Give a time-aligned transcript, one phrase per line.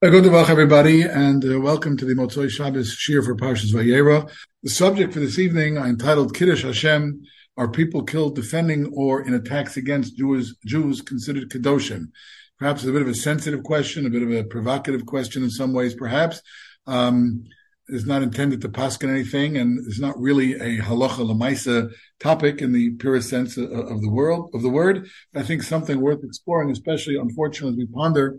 [0.00, 4.30] Good day, everybody, and uh, welcome to the Motzoi Shabbos Shiur for Parshas Vayera.
[4.62, 7.20] The subject for this evening I entitled Kiddush Hashem,
[7.56, 12.12] are people killed defending or in attacks against Jews, Jews considered Kedoshim?
[12.60, 15.72] Perhaps a bit of a sensitive question, a bit of a provocative question in some
[15.72, 16.42] ways, perhaps.
[16.86, 17.42] Um,
[17.88, 21.90] it's not intended to paskin anything, and it's not really a halacha lemaisa
[22.20, 25.08] topic in the purest sense of, of the world of the word.
[25.34, 28.38] I think something worth exploring, especially unfortunately as we ponder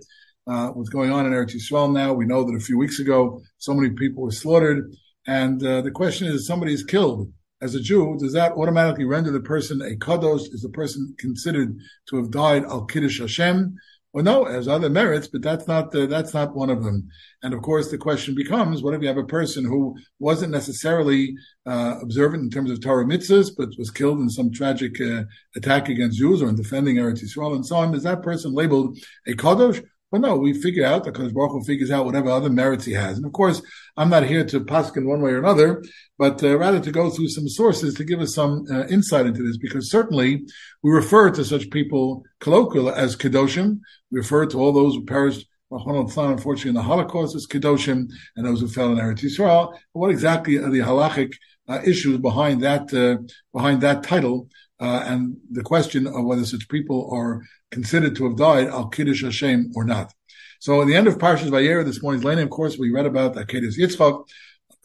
[0.50, 2.12] uh, what's going on in Eretz Yisrael now.
[2.14, 4.92] We know that a few weeks ago, so many people were slaughtered.
[5.28, 7.32] And uh, the question is, if somebody is killed
[7.62, 10.52] as a Jew, does that automatically render the person a kadosh?
[10.54, 11.78] Is the person considered
[12.10, 13.78] to have died al kiddush Hashem?
[14.12, 17.10] Well, no, has other merits, but that's not uh, that's not one of them.
[17.44, 21.36] And of course, the question becomes: What if you have a person who wasn't necessarily
[21.68, 25.90] uh, observant in terms of Torah mitzvahs, but was killed in some tragic uh, attack
[25.90, 27.94] against Jews or in defending Eretz Yisrael and so on?
[27.94, 31.64] Is that person labeled a kadosh, but no, we figure out that Kodesh Baruch Hu
[31.64, 33.18] figures out whatever other merits he has.
[33.18, 33.62] And of course,
[33.96, 35.84] I'm not here to paskin one way or another,
[36.18, 39.44] but uh, rather to go through some sources to give us some uh, insight into
[39.44, 40.46] this, because certainly
[40.82, 43.80] we refer to such people colloquially as Kedoshim.
[44.12, 48.62] We refer to all those who perished unfortunately in the Holocaust as Kedoshim and those
[48.62, 49.78] who fell in Eretz Yisrael.
[49.94, 51.34] What exactly are the halachic
[51.68, 53.22] uh, issues behind that, uh,
[53.54, 54.50] behind that title?
[54.80, 59.24] Uh, and the question of whether such people are considered to have died al kiddush
[59.24, 60.14] Hashem or not.
[60.60, 63.36] So at the end of Parshas Vayera this morning's lane, of course, we read about
[63.36, 64.26] Akedah Yitzchak.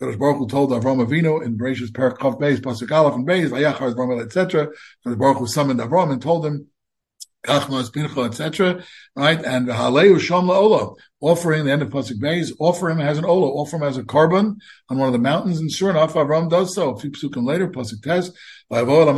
[0.01, 3.49] Kadosh Baruch Hu told Avram Avinu in Bereshit Perak Chav Beis Pasuk Aleph and Beis
[3.49, 4.69] Vayachar Avram etc.
[5.07, 6.67] Kadosh Baruch Hu summoned Avram and told him
[7.47, 8.83] Kachmas Pincha etc.
[9.15, 13.25] Right and Haleu Shom Laola offering the end of Pasuk Beis offer him as an
[13.25, 14.57] Ola offer him as a korban
[14.89, 16.91] on one of the mountains and sure enough Avram does so.
[16.91, 18.33] A few psukim later Pasuk Tes
[18.73, 19.17] Avram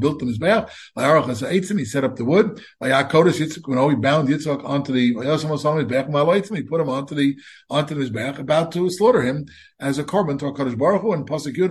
[0.00, 1.78] built the Mizbeach.
[1.78, 2.60] He set up the wood.
[2.78, 5.14] When he bound Yitzchak onto the,
[6.56, 7.36] he put him onto the,
[7.68, 9.46] onto the Mizbeach, about to slaughter him
[9.80, 11.12] as a korban to HaKadosh Baruch Hu.
[11.12, 11.70] And Pasuk Yud,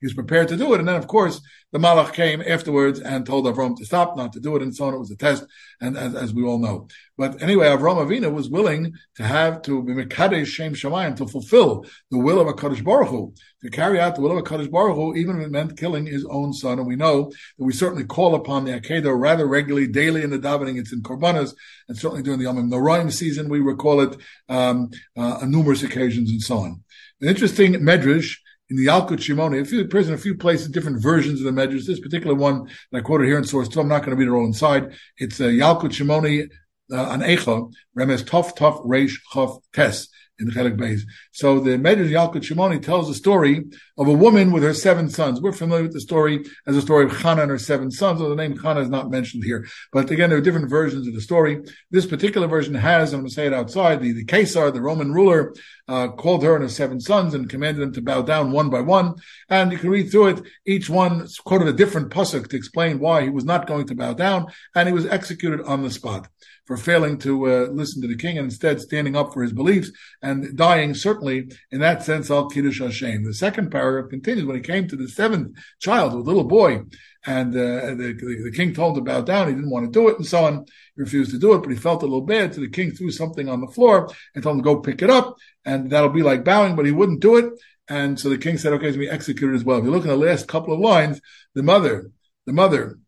[0.00, 0.80] he was prepared to do it.
[0.80, 1.40] And then, of course,
[1.72, 4.86] the Malach came afterwards and told Avram to stop, not to do it, and so
[4.86, 4.94] on.
[4.94, 5.44] It was a test,
[5.80, 6.88] and as, as we all know.
[7.18, 11.84] But anyway, Avram Avinu was willing to have to be Mekadesh Shem Shemayim to fulfill
[12.10, 14.68] the will of a Kaddish Baruch Hu, to carry out the will of a Kaddish
[14.68, 16.78] Baruch Hu, even if it meant killing his own son.
[16.78, 20.38] And we know that we certainly call upon the Akedah rather regularly, daily in the
[20.38, 20.78] davening.
[20.78, 21.54] It's in Korbanas,
[21.88, 24.16] and certainly during the Yom Noraim season, we recall it
[24.48, 26.82] um, uh, on numerous occasions and so on.
[27.20, 28.36] An interesting medrash
[28.70, 31.86] in the Yalkut Shimoni, a few, there's a few places, different versions of the medrash.
[31.86, 34.28] This particular one that I quoted here in source two, I'm not going to read
[34.28, 34.92] it all inside.
[35.16, 36.48] It's a uh, Yalkut Shimoni
[36.92, 40.08] uh, an Eicha, Remes Tov Tov Reish Chav Tes
[40.38, 41.02] in the Chelik Beis.
[41.32, 43.64] So the Medrash Yalkut Shimoni tells the story
[43.96, 45.40] of a woman with her seven sons.
[45.40, 48.34] We're familiar with the story as a story of Chana and her seven sons, although
[48.34, 49.66] the name Chana is not mentioned here.
[49.92, 51.62] But again, there are different versions of the story.
[51.90, 55.12] This particular version has, I'm going to say it outside, the, the Caesar, the Roman
[55.12, 55.54] ruler,
[55.88, 58.80] uh, called her and her seven sons and commanded them to bow down one by
[58.80, 59.14] one.
[59.48, 60.42] And you can read through it.
[60.66, 64.12] Each one quoted a different pasuk to explain why he was not going to bow
[64.12, 66.28] down, and he was executed on the spot
[66.68, 69.90] for failing to uh, listen to the king and instead standing up for his beliefs
[70.20, 73.24] and dying certainly in that sense al kiddush Hashem.
[73.24, 76.82] The second paragraph continues when he came to the seventh child, a little boy,
[77.24, 79.48] and uh, the, the, the, king told him to bow down.
[79.48, 80.66] He didn't want to do it and so on.
[80.94, 82.54] He refused to do it, but he felt a little bad.
[82.54, 85.08] So the king threw something on the floor and told him to go pick it
[85.08, 87.50] up, and that'll be like bowing, but he wouldn't do it.
[87.88, 89.78] And so the king said, okay, it's going to be executed as well.
[89.78, 91.18] If you look at the last couple of lines,
[91.54, 92.10] the mother,
[92.44, 92.98] the mother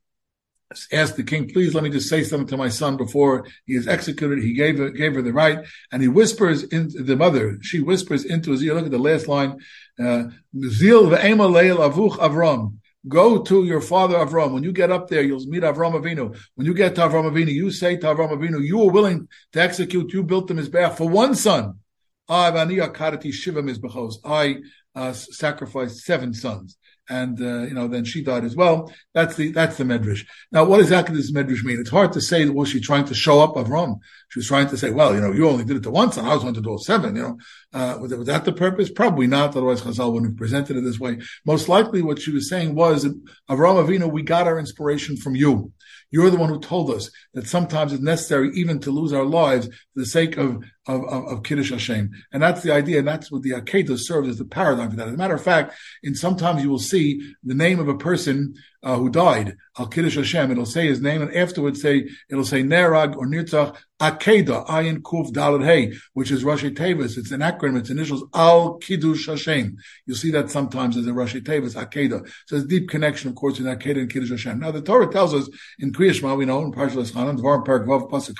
[0.92, 3.88] asked the king, please let me just say something to my son before he is
[3.88, 4.42] executed.
[4.42, 8.24] He gave her, gave her the right and he whispers into the mother, she whispers
[8.24, 8.74] into his ear.
[8.74, 9.58] Look at the last line.
[9.98, 10.24] Uh,
[10.68, 12.76] Zil avuch Avram.
[13.08, 14.52] Go to your father Avram.
[14.52, 16.38] When you get up there, you'll meet Avram Avinu.
[16.54, 19.60] When you get to Avram Avinu, you say to Avram Avinu, you were willing to
[19.60, 21.80] execute, you built the Mizbeach for one son.
[22.28, 22.48] I
[24.94, 26.76] uh, sacrificed seven sons
[27.10, 28.90] and uh, you know then she died as well.
[29.12, 30.24] That's the that's the medrash.
[30.52, 31.80] Now, what exactly does medrash mean?
[31.80, 32.48] It's hard to say.
[32.48, 33.98] Was she trying to show up Avram?
[34.28, 36.26] She was trying to say, well, you know, you only did it to once, and
[36.26, 37.16] I was going to do it seven.
[37.16, 37.38] You know,
[37.74, 38.90] uh, was, was, that the purpose?
[38.90, 39.56] Probably not.
[39.56, 41.18] Otherwise, Chazal wouldn't have presented it this way.
[41.44, 45.72] Most likely, what she was saying was, Avram Avinu, we got our inspiration from you.
[46.12, 49.66] You're the one who told us that sometimes it's necessary even to lose our lives
[49.66, 52.10] for the sake of of, of, of Kiddush Hashem.
[52.32, 55.08] And that's the idea, and that's what the Akedah serves as the paradigm for that.
[55.08, 58.54] As a matter of fact, in sometimes you will see the name of a person
[58.82, 60.50] uh, who died, Al Kiddush Hashem.
[60.50, 65.30] It'll say his name, and afterwards say it'll say Nerag or Nirtzach Akeda Ayin Kuf
[65.32, 67.18] Dalad Hey, which is Rashi Tevis.
[67.18, 67.78] It's an acronym.
[67.78, 69.76] Its initials Al Kiddush Hashem.
[70.06, 72.26] You'll see that sometimes as a Rashi Tevis Akeda.
[72.46, 74.58] So there's deep connection, of course, in Akeda and Kiddush Hashem.
[74.58, 78.10] Now the Torah tells us in Kriyashma, we know in Parshas Chanan, Dvar Perak Vav
[78.10, 78.38] Pasuk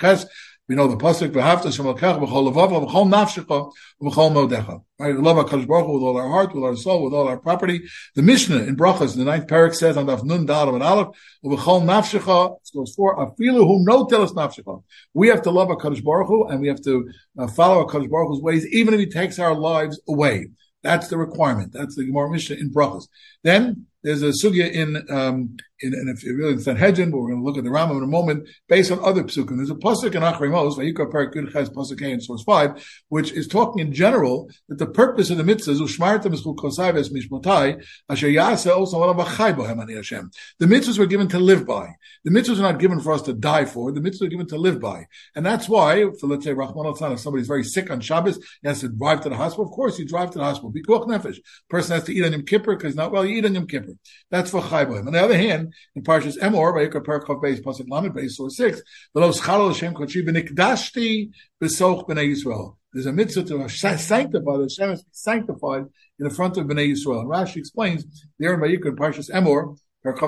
[0.71, 4.81] we know the pasuk v'haftas from Alkech b'chol levav b'chol nafshecha b'chol modecha.
[5.01, 7.27] Right, we love Hakadosh Baruch Hu with all our heart, with our soul, with all
[7.27, 7.83] our property.
[8.15, 11.09] The Mishnah in Brachas, the ninth parak says on Daf Nun Dal and Aleph
[11.45, 12.55] b'chol nafshecha.
[12.55, 14.85] It goes for afilu whom no telas nafshecha.
[15.13, 18.29] We have to love Hakadosh Baruch Hu and we have to uh, follow Hakadosh Baruch
[18.29, 20.51] Hu's ways, even if He takes our lives away.
[20.85, 21.73] That's the requirement.
[21.73, 23.09] That's the Gemara Mishnah in Brachas.
[23.43, 27.31] Then there's a sugya in, um, in, and if you really in Sanhedrin, but we're
[27.31, 29.56] going to look at the Rambam in a moment, based on other psukim.
[29.56, 33.32] There's a pasuk in Achrei Mos, Vayikra Perak Yud Ches Pasuk in source five, which
[33.32, 37.11] is talking in general that the purpose of the mitzvah is Ushmartem Eschul Kosai Ves
[37.11, 40.31] Mishmotai Asher Also Bohem Ani Hashem.
[40.59, 41.94] The mitzvahs were given to live by.
[42.25, 43.93] The mitzvahs are not given for us to die for.
[43.93, 47.12] The mitzvahs are given to live by, and that's why, for let's say Rahman al
[47.12, 49.65] if somebody's very sick on Shabbos, he has to drive to the hospital.
[49.67, 50.73] Of course, you drive to the hospital.
[50.73, 51.38] Pikuach Nefesh.
[51.69, 53.25] Person has to eat on Yom Kippur because not well.
[53.25, 53.94] You eat on Yom Kippur.
[54.31, 55.06] That's for Chayboim.
[55.06, 58.83] On the other hand, in Parshas Emor, Vayikra Perakov Beis Pasuk Lamed Beis Source Six,
[59.17, 61.31] V'lo Schalo Hashem Kodeshi V'nikdashti
[61.63, 62.77] B'soch B'nei Yisrael.
[62.93, 65.85] There's a mitzvah to sanctify, the Hashem is sanctified
[66.19, 67.21] in the front of B'nei Yisrael.
[67.21, 68.05] And Rashi explains
[68.39, 70.23] there in Vayikra in Parshas Emor, so what,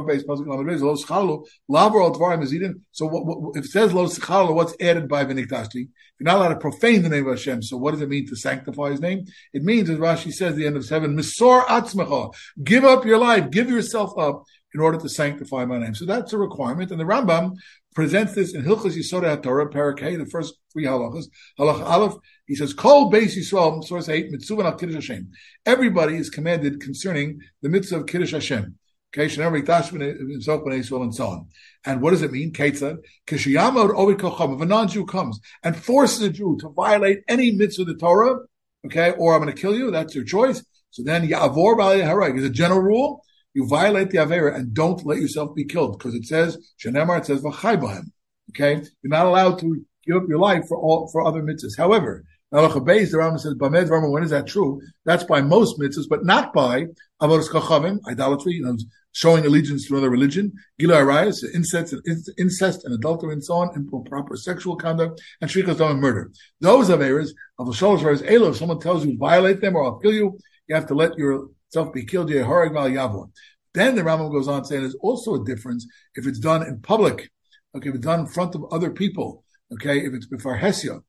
[3.25, 5.75] what, if it says lo schalo, what's added by v'niktashti?
[5.75, 5.89] You're
[6.21, 7.63] not allowed to profane the name of Hashem.
[7.63, 9.25] So what does it mean to sanctify His name?
[9.55, 13.17] It means, as Rashi says, at the end of seven, misor atzmecha, give up your
[13.17, 15.95] life, give yourself up in order to sanctify my name.
[15.95, 17.57] So that's a requirement, and the Rambam
[17.95, 21.27] presents this in Hilchas Yisod Torah, Parakeh, the first three halachas.
[21.59, 22.15] Halach Aleph,
[22.47, 25.31] he says, "Kol Beis Yisrael, source eight, mitzvah al Kiddush Hashem."
[25.67, 28.79] Everybody is commanded concerning the mitzvah of Kiddush Hashem.
[29.15, 31.49] Okay, and so on.
[31.85, 32.51] And what does it mean?
[32.51, 32.97] Ketzad,
[33.27, 37.83] Kishiyamod Ovid Kocham, if a non-Jew comes and forces a Jew to violate any mitzvah
[37.83, 38.39] of the Torah,
[38.87, 40.65] okay, or I'm going to kill you, that's your choice.
[40.89, 43.23] So then Ya'avor B'alei Harag is a general rule.
[43.55, 47.27] You violate the Avera and don't let yourself be killed because it says, Shenemar, it
[47.27, 48.05] says V'chai
[48.51, 51.77] Okay, you're not allowed to give up your life for all, for other mitzvahs.
[51.77, 54.81] However, Halacha Beis, the Rambam says, Bamed Rambam, when is that true?
[55.05, 56.87] That's by most mitzvahs, but not by
[57.21, 58.77] Avodas Kachavim, idolatry, you know,
[59.13, 61.95] showing allegiance to another religion, Gila Arayas, incest,
[62.39, 66.31] incest and adultery and so on, improper sexual conduct, and Shrikas and murder.
[66.61, 69.99] Those errors of the Sholosh Errors Elo, if someone tells you violate them or I'll
[69.99, 71.19] kill you, you have to let
[71.93, 76.63] be killed, Then the Rambam goes on saying there's also a difference if it's done
[76.67, 77.31] in public,
[77.75, 81.03] okay, if it's done in front of other people, okay, if it's before Hesia,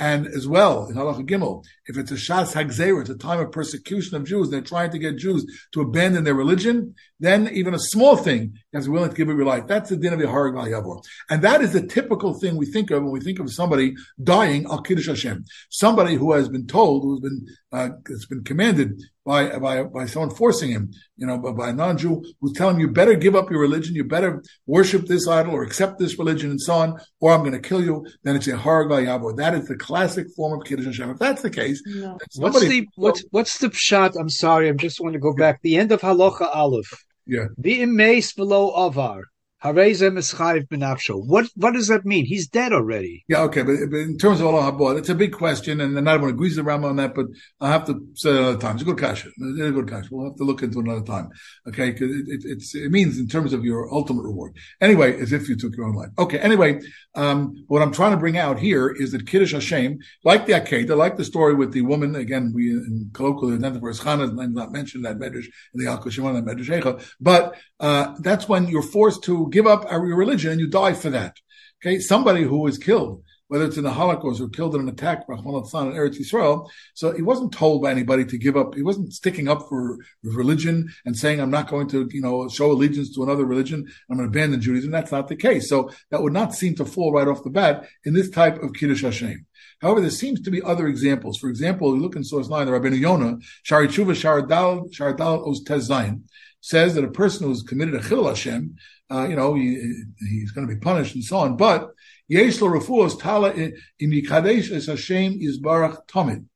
[0.00, 3.52] and as well, in Halacha Gimel, if it's a Shas Hagzer, it's a time of
[3.52, 7.78] persecution of Jews, they're trying to get Jews to abandon their religion, then even a
[7.78, 9.66] small thing, you willing to give up your life.
[9.66, 11.04] That's the din of Yeharag Yavor.
[11.28, 13.94] And that is the typical thing we think of when we think of somebody
[14.24, 15.44] dying al Kiddush Hashem.
[15.68, 20.30] Somebody who has been told, who's been, uh, it's been commanded by, by, by someone
[20.30, 23.50] forcing him, you know, by, by a non-Jew who's telling him, you better give up
[23.50, 27.32] your religion, you better worship this idol or accept this religion and so on, or
[27.32, 29.36] I'm going to kill you, then it's a Yavor.
[29.36, 31.10] That is the classic form of Kiddush Hashem.
[31.10, 32.18] If that's the case, no.
[32.36, 34.18] what's the, what's, what's the pshat?
[34.18, 35.60] I'm sorry, I'm just want to go back.
[35.62, 36.90] The end of Halacha Aleph.
[37.26, 37.46] Yeah.
[37.58, 39.24] The imes below avar.
[39.62, 42.24] What what does that mean?
[42.24, 43.24] He's dead already.
[43.28, 46.12] Yeah, okay, but, but in terms of Allah it's a big question, and, and I
[46.12, 47.26] don't want to agree with Rambam on that, but
[47.60, 48.76] I have to say another time.
[48.76, 49.32] It's a good question.
[49.36, 50.08] It's a good question.
[50.16, 51.30] We'll have to look into another time.
[51.68, 54.56] Okay, because it, it, it means in terms of your ultimate reward.
[54.80, 56.10] Anyway, as if you took your own life.
[56.18, 56.38] Okay.
[56.38, 56.80] Anyway,
[57.14, 60.96] um, what I'm trying to bring out here is that Kiddush Hashem, like the Akedah,
[60.96, 62.16] like the story with the woman.
[62.16, 66.44] Again, we in colloquially identify as Chana, not mentioned that Medrash in the Al Shimon
[66.44, 70.94] Medrash but uh, that's when you're forced to give up your religion and you die
[70.94, 71.36] for that.
[71.82, 75.26] Okay, somebody who was killed, whether it's in the Holocaust or killed in an attack
[75.26, 78.74] by Son in Eretz Yisrael, so he wasn't told by anybody to give up.
[78.74, 82.70] He wasn't sticking up for religion and saying, "I'm not going to, you know, show
[82.70, 83.86] allegiance to another religion.
[84.10, 85.68] I'm going to abandon Judaism." That's not the case.
[85.68, 88.74] So that would not seem to fall right off the bat in this type of
[88.74, 89.46] Kiddush Hashem.
[89.80, 91.38] However, there seems to be other examples.
[91.38, 95.62] For example, you look in source nine, the Rabbeinu Yonah, Shari Tshuva Sharadal Sharadal Os
[95.62, 96.22] Tez Zayin
[96.60, 98.76] says that a person who's committed a chil Hashem,
[99.10, 101.56] uh, you know, he, he's going to be punished and so on.
[101.56, 101.90] But
[102.28, 106.46] yesh lo refuos tala in yikadesh es is barach tamid.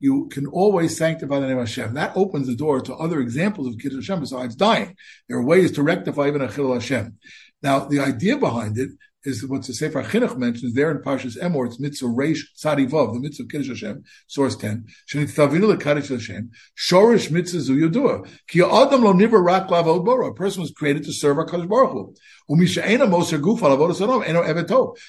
[0.00, 1.94] You can always sanctify the name of Hashem.
[1.94, 4.96] That opens the door to other examples of Kiddush Hashem besides dying.
[5.28, 7.18] There are ways to rectify even a chil Hashem.
[7.62, 8.90] Now, the idea behind it
[9.24, 11.66] is what the Sefer Chinuch mentions there in Parshas Emor.
[11.66, 14.86] It's mitzvah reish tzadivov, the mitzvah of Kiddush Hashem, source ten.
[15.12, 16.50] Shenitzavinu lekaddish Hashem.
[16.76, 18.26] Shorish mitzvah zu yodua.
[18.48, 20.30] Ki adam lo niver rak lavod bora.
[20.30, 22.14] A person was created to serve our Kadosh Baruch Hu.
[22.52, 22.74] If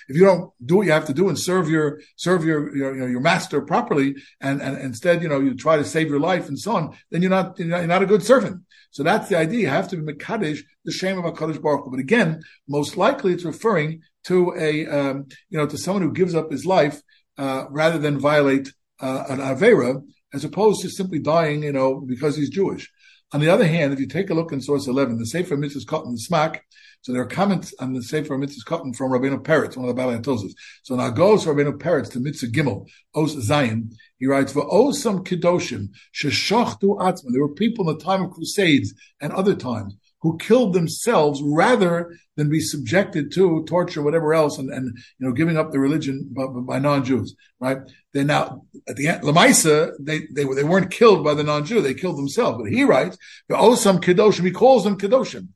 [0.10, 3.00] you don't do what you have to do and serve your serve your your, you
[3.01, 6.50] know, your master properly, and, and instead you know you try to save your life
[6.50, 8.62] and so on, then you're not you're not, you're not a good servant.
[8.91, 9.62] So that's the idea.
[9.62, 11.91] You have to be mekadesh the shame of a Kadosh Baruch Hu.
[11.91, 16.36] But again, most likely it's referring to a um, you know to someone who gives
[16.36, 17.01] up his life
[17.38, 22.36] uh, rather than violate uh, an avera, as opposed to simply dying, you know, because
[22.36, 22.92] he's Jewish.
[23.34, 25.86] On the other hand, if you take a look in source 11, the Sefer Mitzvahs
[25.86, 26.66] Katan Smack,
[27.01, 30.01] so there are comments on the Sefer Mitzvahs Katan from Rabbeinu Peretz, one of the
[30.01, 30.54] Balatosis.
[30.84, 33.92] So now goes Rabbeinu Peretz to Mitzvah Gimel, Os Zion.
[34.20, 37.32] He writes, for Osam Kedoshim, Sheshachtu Atzman.
[37.32, 42.16] There were people in the time of Crusades and other times who killed themselves rather
[42.38, 46.30] than be subjected to torture, whatever else, and, and you know, giving up their religion
[46.32, 47.80] by, by non-Jews, right?
[48.13, 51.94] They now, at the end, Lamaisa, they, they, they weren't killed by the non-Jew, they
[51.94, 52.58] killed themselves.
[52.62, 55.48] But he writes, the Osam Kedoshim, he calls them Kedoshim.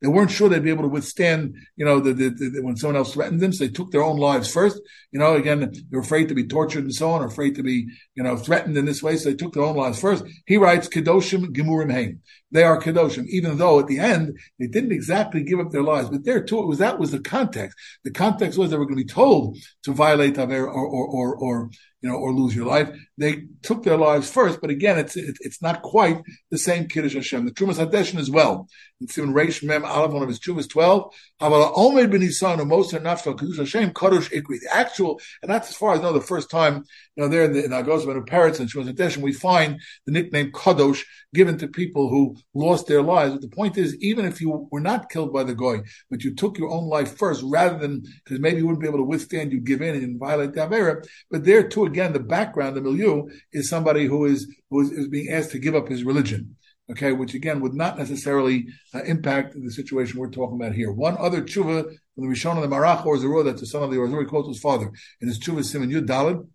[0.00, 2.96] They weren't sure they'd be able to withstand, you know, the, the, the, when someone
[2.96, 4.80] else threatened them, so they took their own lives first.
[5.12, 8.22] You know, again, they're afraid to be tortured and so on, afraid to be, you
[8.22, 10.24] know, threatened in this way, so they took their own lives first.
[10.46, 12.20] He writes, Kedoshim Gemurim Haim.
[12.50, 16.08] They are Kedoshim, even though at the end they didn't exactly give up their lives.
[16.08, 17.76] But there too, it was that was the context.
[18.04, 21.36] The context was they were going to be told to violate Aver or, or, or,
[21.36, 22.90] or you know, or lose your life.
[23.16, 27.44] They took their lives first, but again, it's it's not quite the same Kiddush Hashem.
[27.44, 28.68] The Trumas Hadeshin as well.
[29.00, 31.12] It's in Reish Mem Aleph, one of his Trumas 12.
[31.40, 34.60] Aval Omed ben Nisan, most are nafshal Kiddush Hashem, Kadosh Ikri.
[34.60, 36.84] The actual, and that's as far as I know, the first time,
[37.16, 40.12] you know, there in the, in Agos Ben Parrots and Trumas Hadeshin, we find the
[40.12, 43.32] nickname Kadosh given to people who lost their lives.
[43.32, 46.34] But the point is, even if you were not killed by the Goy, but you
[46.34, 49.52] took your own life first, rather than, because maybe you wouldn't be able to withstand,
[49.52, 53.28] you give in and violate the Avera, but there too, again, the background, the milieu,
[53.52, 56.56] is somebody who is, who is, is being asked to give up his religion.
[56.90, 60.90] Okay, which again would not necessarily uh, impact the situation we're talking about here.
[60.90, 63.90] One other tshuva from the Rishon of the Marach or Zerua, that's the son of
[63.90, 64.90] the Orzuri, quotes his father
[65.20, 66.48] in his tshuva Simon Yud Dalid.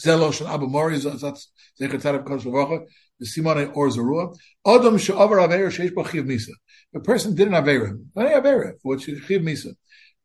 [0.00, 2.84] Zelosh and Abu Mori, Zechatarav Kosh Lavacha,
[3.20, 4.36] the Simone or Zerua.
[4.66, 6.50] Adam she'avar avera sheish b'chiv misa.
[6.92, 9.74] The person did an avera, not an avera, which is chiv misa.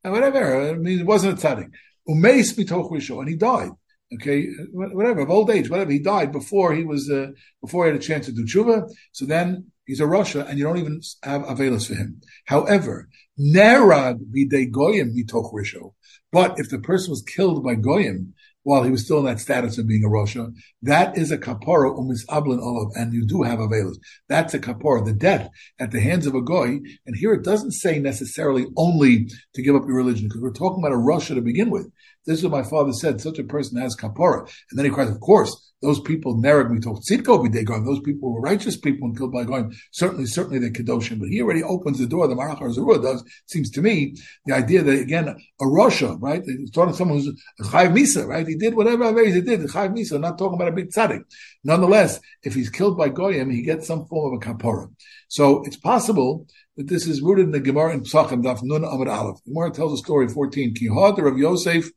[0.03, 1.70] And whatever, I mean, it wasn't a tzaddik.
[2.10, 3.70] Umeis mitoch risho, and he died
[4.16, 5.92] okay, whatever, of old age, whatever.
[5.92, 7.28] He died before he was, uh,
[7.62, 8.90] before he had a chance to do tshuva.
[9.12, 12.22] So then he's a rasha, and you don't even have avelis for him.
[12.46, 13.10] However,
[13.40, 15.94] nerad b'dei goyim mitoch risho.
[16.32, 18.34] But if the person was killed by goyim,
[18.64, 21.98] while he was still in that status of being a rasha, that is a kapara
[21.98, 23.96] umis ablin olav, and you do have avelis.
[24.28, 25.50] That's a kapara, the death
[25.80, 26.80] at the hands of a goy.
[27.06, 30.84] And here it doesn't say necessarily only to give up your religion, because we're talking
[30.84, 31.90] about a rasha to begin with.
[32.27, 33.22] This is what my father said.
[33.22, 34.41] Such a person has kapara.
[34.69, 37.86] And then he cries, of course, those people to tzidko b'degoyim.
[37.86, 39.72] Those people were righteous people and killed by goyim.
[39.91, 41.19] Certainly, certainly they're kedoshim.
[41.19, 42.27] But he already opens the door.
[42.27, 43.24] The Marach Zerua does.
[43.46, 44.15] Seems to me
[44.46, 46.41] the idea that again a rasha, right?
[46.43, 48.48] It's talking to someone who's a chayv misa, right?
[48.48, 49.62] He did whatever he did.
[49.62, 50.19] The chayv misa.
[50.19, 51.24] Not talking about a big tzaddik.
[51.63, 54.91] Nonetheless, if he's killed by goyim, he gets some form of a kapara.
[55.29, 59.12] So it's possible that this is rooted in the Gemara in Psachim Daf Nun Amud
[59.12, 59.43] Aleph.
[59.46, 60.74] The Gemara tells a story 14.
[60.74, 61.91] Kihad of Yosef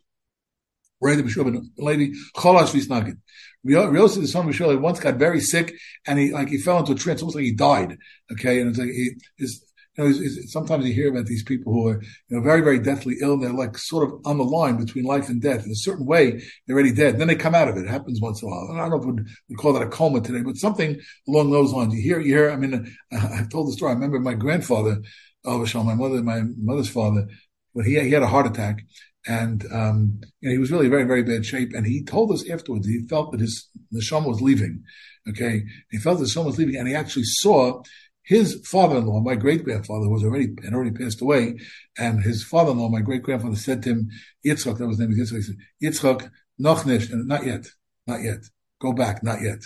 [1.00, 3.18] Lady Cholash Visnagin.
[3.62, 5.74] Yosef, the son of Bishul, once got very sick
[6.06, 7.98] and he like he fell into a trance, almost like he died.
[8.32, 9.64] Okay, and it's like he is.
[9.98, 12.60] You know, it's, it's, sometimes you hear about these people who are, you know, very,
[12.60, 13.34] very deathly ill.
[13.34, 15.66] And they're like sort of on the line between life and death.
[15.66, 17.14] In a certain way, they're already dead.
[17.14, 17.86] And then they come out of it.
[17.86, 18.70] It happens once in a while.
[18.72, 21.92] I don't know if we call that a coma today, but something along those lines.
[21.92, 22.52] You hear, you hear.
[22.52, 23.90] I mean, I've told the story.
[23.90, 25.02] I remember my grandfather,
[25.44, 27.26] oh, my mother, my mother's father,
[27.74, 28.84] but he, he had a heart attack
[29.26, 31.72] and um, you know, he was really very, very bad shape.
[31.74, 34.82] And he told us afterwards he felt that his neshama was leaving.
[35.28, 37.82] Okay, he felt that neshama was leaving, and he actually saw
[38.22, 41.58] his father-in-law, my great-grandfather, who was already had already passed away,
[41.98, 44.10] and his father-in-law, my great-grandfather, said to him,
[44.46, 47.66] Yitzchak, that was his name, Yitzchak, he said, Yitzchak, noch nicht, and not yet,
[48.06, 48.44] not yet,
[48.80, 49.58] go back, not yet.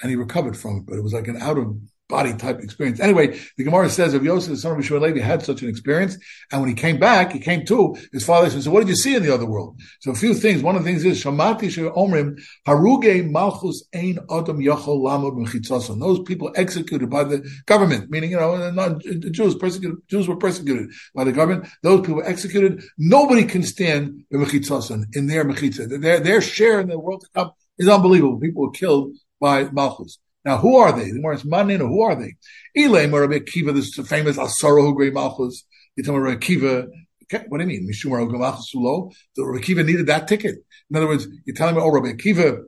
[0.00, 1.76] And he recovered from it, but it was like an out of
[2.12, 3.00] body type experience.
[3.00, 3.26] Anyway,
[3.56, 6.14] the Gemara says of Yosef, the son of Yeshua Levi, had such an experience.
[6.50, 8.96] And when he came back, he came to his father and said, what did you
[8.96, 9.80] see in the other world?
[10.00, 10.62] So a few things.
[10.62, 11.68] One of the things is, Shamati
[12.02, 12.28] Omrim,
[12.68, 15.98] Haruge Malchus Ein Adam Yachol Lamod Mechitzason.
[16.00, 19.00] Those people executed by the government, meaning, you know, not
[19.38, 21.66] Jews, persecuted, Jews were persecuted by the government.
[21.82, 22.84] Those people were executed.
[22.98, 25.82] Nobody can stand the Mechitzason in their Mechitza.
[25.88, 28.38] Their, their share in the world to come is unbelievable.
[28.38, 30.18] People were killed by Malchus.
[30.44, 31.10] Now, who are they?
[31.10, 32.34] The it's Manin, who are they?
[32.76, 35.64] Elaim or Rabbi Akiva, this famous Asara who great Malchus.
[35.96, 36.88] You tell me Rabbi Akiva,
[37.24, 37.88] okay, what do you mean?
[37.88, 39.14] Mishum Rabbi Malchus Sulo.
[39.36, 40.56] The Rabbi Akiva needed that ticket.
[40.90, 42.64] In other words, you're telling me, oh, Rabbi Akiva,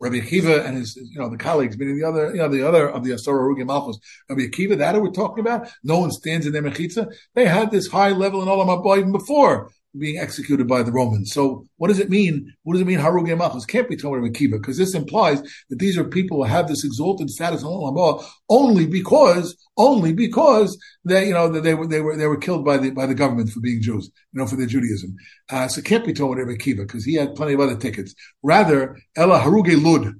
[0.00, 2.88] Rabbi Akiva and his, you know, the colleagues, meaning the other, you know, the other
[2.88, 5.68] of the Asara Rugi Malchus, Rabbi Akiva, that we're talking about?
[5.84, 7.12] No one stands in their mechitza.
[7.34, 11.32] They had this high level in Olam Haba even before being executed by the Romans.
[11.32, 12.54] So what does it mean?
[12.62, 13.66] What does it mean Haruge Malchus?
[13.66, 17.28] Can't be Tomer Akiva, because this implies that these are people who have this exalted
[17.30, 22.16] status on Allah only because, only because they, you know, that they were, they were,
[22.16, 24.66] they were killed by the, by the government for being Jews, you know, for their
[24.66, 25.16] Judaism.
[25.50, 28.14] Uh, so can't be Tomer Akiva, because he had plenty of other tickets.
[28.42, 30.14] Rather, Ella Haruge Lud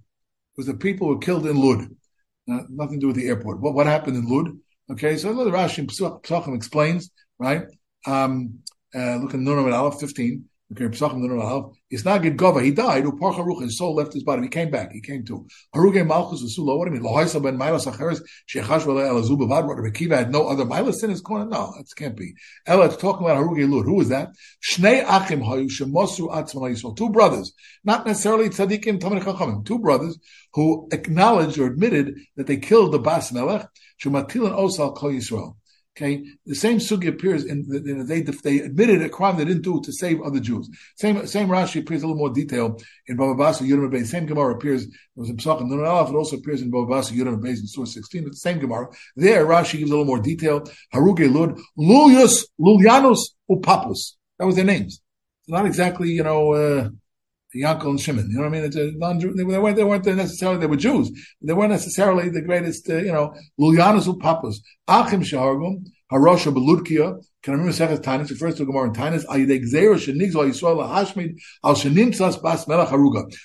[0.57, 1.89] was the people who were killed in Lud.
[2.51, 3.61] Uh, nothing to do with the airport.
[3.61, 4.59] What, what happened in Lud?
[4.91, 7.63] Okay, so another Rashi Pesachim explains, right?
[8.05, 8.59] Um,
[8.95, 10.45] uh, look at Nun Aleph 15.
[10.73, 11.77] Okay, Pesachim Nun Aleph.
[11.91, 12.63] It's not good Gova.
[12.63, 13.03] He died.
[13.05, 14.43] Upar His soul left his body.
[14.43, 14.93] He came back.
[14.93, 15.45] He came to.
[15.75, 16.79] Haruge Malchus V'Sulo.
[16.79, 17.13] What do you mean?
[17.13, 18.21] Lohaisa ben Milas Acheres.
[18.49, 19.67] Shechash V'le Elazu Bavad.
[19.67, 21.47] Rabbi had no other Milas in his corner.
[21.47, 22.35] No, that can't be.
[22.67, 23.85] Ella, it's talking about Haruge Lud.
[23.85, 24.29] Who is that?
[24.63, 26.97] Shnei Achim Hayu Shemosru Atzman Yisrael.
[26.97, 29.67] Two brothers, not necessarily Tzadikim Tamar Chachamim.
[29.67, 30.21] Two brothers
[30.55, 33.67] who acknowledged or admitted that they killed the Bas Melech.
[34.01, 35.57] Shematilan Osal Kol Yisrael.
[35.97, 39.45] Okay, the same sugi appears in, the, in the, they they admitted a crime they
[39.45, 40.71] didn't do to save other Jews.
[40.97, 42.79] Same same Rashi appears a little more detail
[43.09, 44.07] in Bava Basra Yudam Beis.
[44.07, 44.85] Same Gemara appears.
[44.85, 45.81] It was in Pesachim Nun.
[45.81, 48.23] It also appears in Bava Basra Yudam Beis in Surah 16.
[48.23, 48.89] It's the same Gemara.
[49.17, 50.63] There Rashi gives a little more detail.
[50.95, 53.19] Haruge Lud Lulius Lulianus
[53.51, 54.15] Upapus.
[54.39, 55.03] That was their names.
[55.49, 56.53] Not exactly you know.
[56.53, 56.91] Uh,
[57.55, 58.31] Yankel and Shimon.
[58.31, 59.37] You know what I mean?
[59.37, 61.11] They weren't, they weren't necessarily, they were Jews.
[61.43, 64.63] They weren't necessarily the greatest, uh, you know, Lulyanus Papas.
[64.87, 69.25] Achim Shahargum, Harosha Belutkia, can I remember Sechet Tanis, refers to Gemara in Tanis.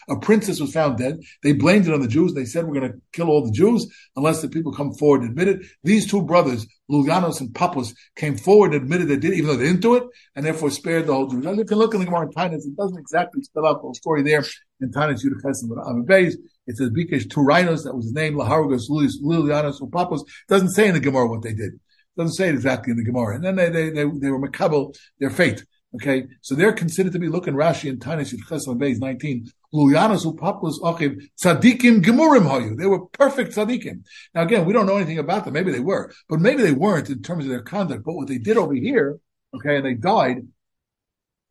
[0.10, 1.20] A princess was found dead.
[1.44, 2.34] They blamed it on the Jews.
[2.34, 3.88] They said, we're going to kill all the Jews
[4.18, 5.66] unless the people come forward and admit it.
[5.86, 9.68] These two brothers, Lulianos and Papus, came forward and admitted they did, even though they
[9.68, 10.04] didn't do it,
[10.36, 11.46] and therefore spared the whole Jews.
[11.46, 13.94] Now, you look in the Gemara in Tanis, it doesn't exactly spell out the whole
[13.94, 14.44] story there
[14.82, 16.36] in Tanis Yudachesim, but Amid Beis,
[16.68, 20.22] it says Bikesh two rhinos, that was his name, Laharugas, Lulianos, and Papus.
[20.22, 21.80] It doesn't say in the Gemara what they did
[22.18, 23.36] doesn't say it exactly in the Gemara.
[23.36, 25.66] And then they they they, they were makabel their fate.
[25.96, 29.50] Okay, so they're considered to be looking Rashi and Tanis Yitches Beis nineteen.
[29.74, 32.78] Luyanas upapus achiv tzadikim gemurim hayu.
[32.78, 34.04] They were perfect tzadikim.
[34.34, 35.54] Now again, we don't know anything about them.
[35.54, 38.04] Maybe they were, but maybe they weren't in terms of their conduct.
[38.04, 39.20] But what they did over here,
[39.56, 40.40] okay, and they died.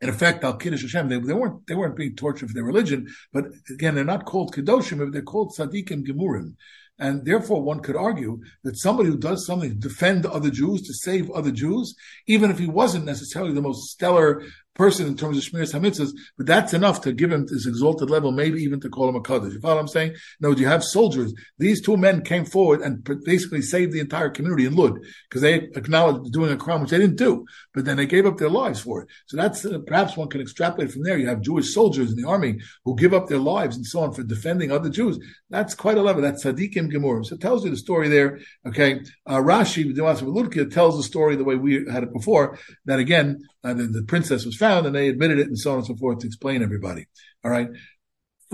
[0.00, 3.06] In effect, al kiddush Hashem, they, they weren't they weren't being tortured for their religion,
[3.32, 6.56] but again, they're not called kedoshim, they're called tzadikim gemurim.
[6.98, 10.94] And therefore, one could argue that somebody who does something to defend other Jews, to
[10.94, 11.94] save other Jews,
[12.26, 16.46] even if he wasn't necessarily the most stellar person in terms of Shmiras HaMitzvahs, but
[16.46, 19.54] that's enough to give him this exalted level, maybe even to call him a Kaddish.
[19.54, 20.16] You follow what I'm saying?
[20.40, 21.32] No, you have soldiers.
[21.58, 25.54] These two men came forward and basically saved the entire community in Lud because they
[25.54, 28.80] acknowledged doing a crime which they didn't do, but then they gave up their lives
[28.80, 29.08] for it.
[29.26, 31.18] So that's uh, perhaps one can extrapolate from there.
[31.18, 34.12] You have Jewish soldiers in the army who give up their lives and so on
[34.12, 35.18] for defending other Jews.
[35.50, 36.22] That's quite a level.
[36.22, 36.42] That's
[36.90, 37.24] Gemurim.
[37.24, 38.40] So it tells you the story there.
[38.66, 39.00] Okay.
[39.26, 39.94] Uh, Rashi,
[40.70, 44.44] tells the story the way we had it before, that again, uh, the, the princess
[44.44, 47.06] was found and they admitted it and so on and so forth to explain everybody.
[47.44, 47.68] All right.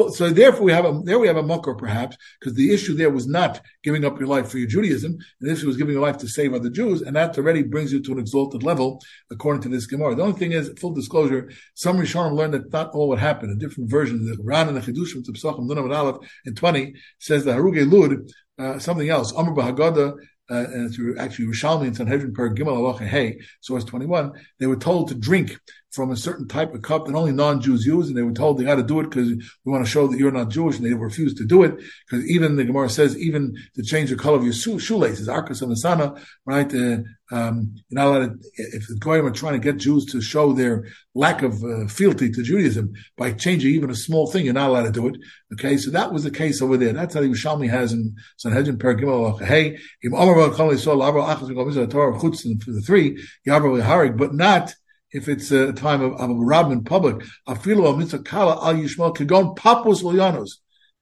[0.08, 3.10] So therefore, we have a there we have a mucker perhaps because the issue there
[3.10, 6.02] was not giving up your life for your Judaism, and the issue was giving your
[6.02, 9.62] life to save other Jews, and that already brings you to an exalted level according
[9.62, 10.14] to this Gemara.
[10.14, 13.52] The only thing is, full disclosure, some Rishonim learned that not all what happened.
[13.52, 16.94] A different version, of the Ran and the Chidushim to Pesachim Nunam Aleph in twenty
[17.18, 19.32] says the Haruge Lud uh, something else.
[19.32, 20.14] Amr Bahagada
[20.50, 24.76] uh, and through actually Rishalmi and Sanhedrin per Gimel Alocha Hey, source 21, they were
[24.76, 25.58] told to drink
[25.92, 28.64] from a certain type of cup that only non-Jews use, and they were told they
[28.64, 30.94] got to do it because we want to show that you're not Jewish, and they
[30.94, 31.76] refused to do it
[32.08, 35.72] because even the Gemara says even to change the color of your shoelaces, Arkas and
[35.72, 36.72] Asana, right?
[36.72, 40.20] Uh, um, you're not allowed to, if the Goyim are trying to get Jews to
[40.20, 44.54] show their lack of uh, fealty to Judaism by changing even a small thing, you're
[44.54, 45.16] not allowed to do it.
[45.52, 46.92] Okay, so that was the case over there.
[46.92, 53.16] That's how the Yerushalmi has in Sanhedrin Paragimel Hey, Im Amar Torah for the three,
[53.46, 54.74] Harig, but not
[55.12, 57.24] if it's a time of, of a rabbin in public.
[57.48, 60.58] Afilu mitzvah kala al yishmal kagon papus lyanos.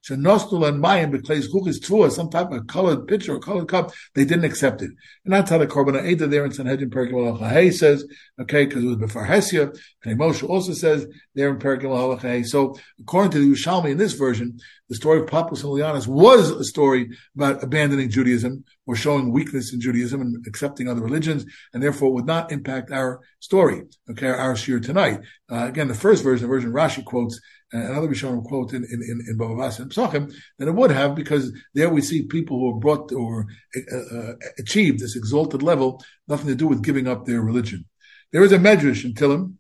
[0.08, 4.24] Shenostul and mayim beklays chukis tvua, some type of colored pitcher or colored cup, they
[4.24, 4.90] didn't accept it.
[5.24, 8.06] And that's how the korban Eda there in Sanhedrin Perikim Hay says,
[8.40, 9.76] okay, because it was before Hesia.
[10.04, 12.42] And Moshe also says there in Perikim Hay.
[12.42, 16.50] So according to the Yerushalmi in this version, the story of Papus and Lianas was
[16.50, 21.44] a story about abandoning Judaism or showing weakness in Judaism and accepting other religions,
[21.74, 25.20] and therefore would not impact our story, okay, our shiur tonight.
[25.52, 27.38] Uh, again, the first version, the version Rashi quotes,
[27.72, 30.90] and another Rishonim quote in in in, in Bava Basra and Psachim, than it would
[30.90, 35.62] have because there we see people who are brought or uh, uh, achieved this exalted
[35.62, 37.84] level, nothing to do with giving up their religion.
[38.32, 39.54] There is a medrash in Tillim.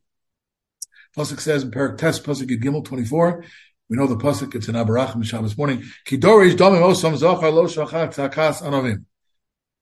[1.16, 3.44] Pasuk says in Perak Test, Pasuk Gimel 24,
[3.88, 4.54] we know the pasuk.
[4.54, 5.82] It's in Abarachim Shabbos morning.
[6.06, 9.04] Kidorish domim osam zochar lo shachat takas anavim.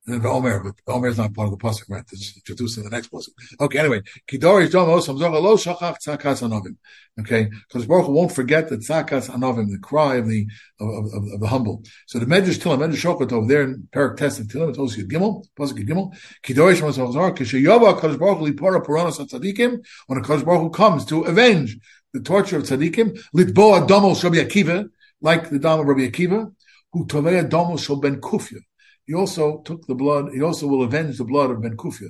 [0.08, 2.04] And Omer, but Omer is not part of the pasuk, right?
[2.12, 3.30] It's introduced in the next pasuk.
[3.58, 6.76] Okay, anyway, Kidorish domim osam zochar lo shachat takas anavim.
[7.18, 10.46] Okay, because Baruch won't forget the tzakas anavim, the cry of the
[10.78, 11.82] of, of, of the humble.
[12.06, 14.96] So the Medrash Tilim, Medrash Shokot over there in Perak Test of Tilim, it tells
[14.96, 16.16] you Gimel, pasuk Gimel.
[16.44, 21.78] Kidorish osam zochar kishayava Kadosh Baruch lipora puranos tzadikim when Kadosh Baruch comes to avenge
[22.12, 24.88] the torture of tzaddikim, litboa domos Rabbi Akiva,
[25.20, 26.52] like the dam of Rabbi Akiva,
[26.92, 28.60] who tovea domos Ben Kufya.
[29.06, 32.08] He also took the blood, he also will avenge the blood of Ben Kufya.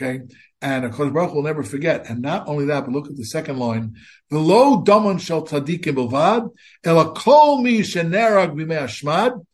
[0.00, 0.20] Okay?
[0.60, 2.08] And Kodesh Baruch will never forget.
[2.08, 3.96] And not only that, but look at the second line.
[4.30, 6.50] Below domon shel tzaddikim bilvad,
[6.84, 9.44] ela kol mi shenerag b'mei ashmad,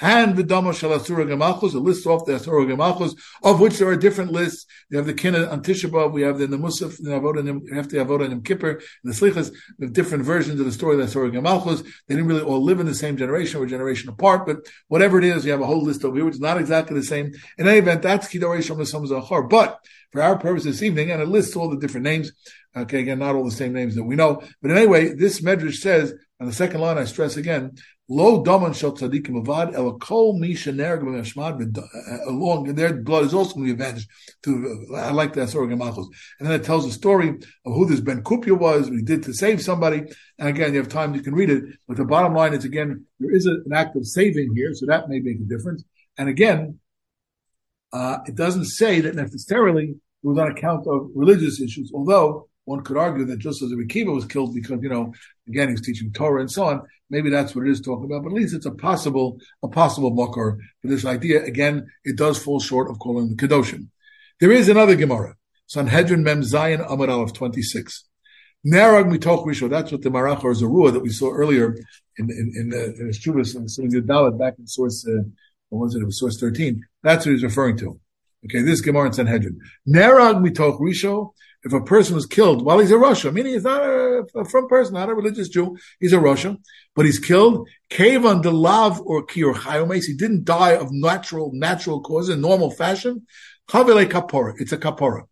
[0.00, 3.88] and the Dama Shal Asura Gemachos, a list off the Asura Gemachos, of which there
[3.88, 4.66] are different lists.
[4.90, 8.24] We have the Kina on Tisha we have the Musaf, the Avodah, we have the
[8.24, 11.82] and Kippur, and the Slichas, with different versions of the story of the Asura Gemachos.
[12.06, 15.24] They didn't really all live in the same generation or generation apart, but whatever it
[15.24, 17.32] is, you have a whole list over here, which is not exactly the same.
[17.56, 19.42] In any event, that's Kidorei Shom Zachar.
[19.44, 19.80] But
[20.12, 22.32] for our purpose this evening, and it lists all the different names,
[22.76, 26.14] okay, again, not all the same names that we know, but anyway, this Medrash says,
[26.38, 27.76] on the second line, I stress again,
[28.08, 33.34] Lo daman shel tzadikim avad el kol mi shenerg b'meshmad uh, along their blood is
[33.34, 34.08] also going to be avenged.
[34.44, 36.06] To I like that story of Malchus,
[36.38, 39.24] and then it tells the story of who this Ben Kupia was, what he did
[39.24, 40.04] to save somebody.
[40.38, 41.64] And again, you have time, you can read it.
[41.88, 45.08] But the bottom line is again, there is an act of saving here, so that
[45.08, 45.82] may make a difference.
[46.16, 46.78] And again,
[47.92, 52.82] uh, it doesn't say that necessarily it was on account of religious issues, although one
[52.82, 55.12] could argue that just as Akiva was killed because, you know,
[55.48, 58.30] again, he's teaching Torah and so on, maybe that's what it is talking about, but
[58.30, 61.44] at least it's a possible, a possible makar for this idea.
[61.44, 63.88] Again, it does fall short of calling the Kedoshim.
[64.40, 68.04] There is another Gemara, Sanhedrin Mem Zayin Amar Aleph 26.
[68.66, 69.70] Nerag mitoch risho.
[69.70, 71.76] That's what the Marach or Zarua that we saw earlier
[72.18, 75.06] in in in the in his Chubas and back in source.
[75.06, 75.22] Uh,
[75.68, 76.02] what was it?
[76.02, 76.84] It was source thirteen.
[77.02, 78.00] That's what he's referring to.
[78.44, 79.60] Okay, this Gemara in Sanhedrin.
[79.88, 81.32] Nerag mitoch risho
[81.66, 84.68] if a person was killed while he's a rasha, meaning he's not a, a from
[84.68, 86.56] person, not a religious Jew, he's a rasha,
[86.94, 92.36] but he's killed, Kavan the love or Kior he didn't die of natural, natural causes
[92.36, 93.26] in normal fashion.
[93.68, 95.24] Chavele kapora, it's a kapora.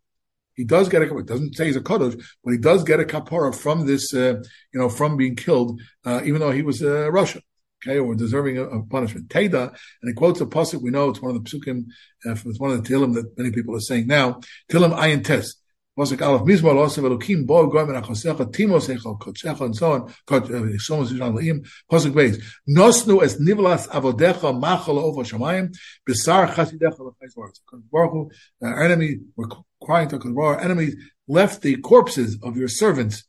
[0.55, 3.05] He does get a, it doesn't say he's a kadosh, but he does get a
[3.05, 4.43] kapora from this, uh,
[4.73, 7.41] you know, from being killed, uh, even though he was a uh, rasha
[7.85, 9.29] okay, or deserving of, punishment.
[9.29, 9.69] Teda,
[10.01, 10.81] and it quotes a pasuk.
[10.81, 11.85] We know it's one of the psukim.
[12.25, 14.41] Uh, it's one of the tilim that many people are saying now.
[14.71, 15.61] Tilim ayin test.
[15.97, 20.01] Pasuk Aleph Mizmor Osav Elokim Bo Goyim Achosecha Timos Echel Kotzecha and so on.
[20.29, 20.39] Uh,
[20.77, 21.67] Shomos Yishan Leim.
[21.91, 27.55] Pasuk Beis Nosnu Es Nivlas Avodecha Machal Over Shamayim Besar Chasidecha Lechayz Baruch.
[27.91, 28.31] Baruch Hu,
[28.63, 29.47] enemy, we're
[29.83, 30.95] crying to Baruch our enemies
[31.27, 33.23] left the corpses of your servants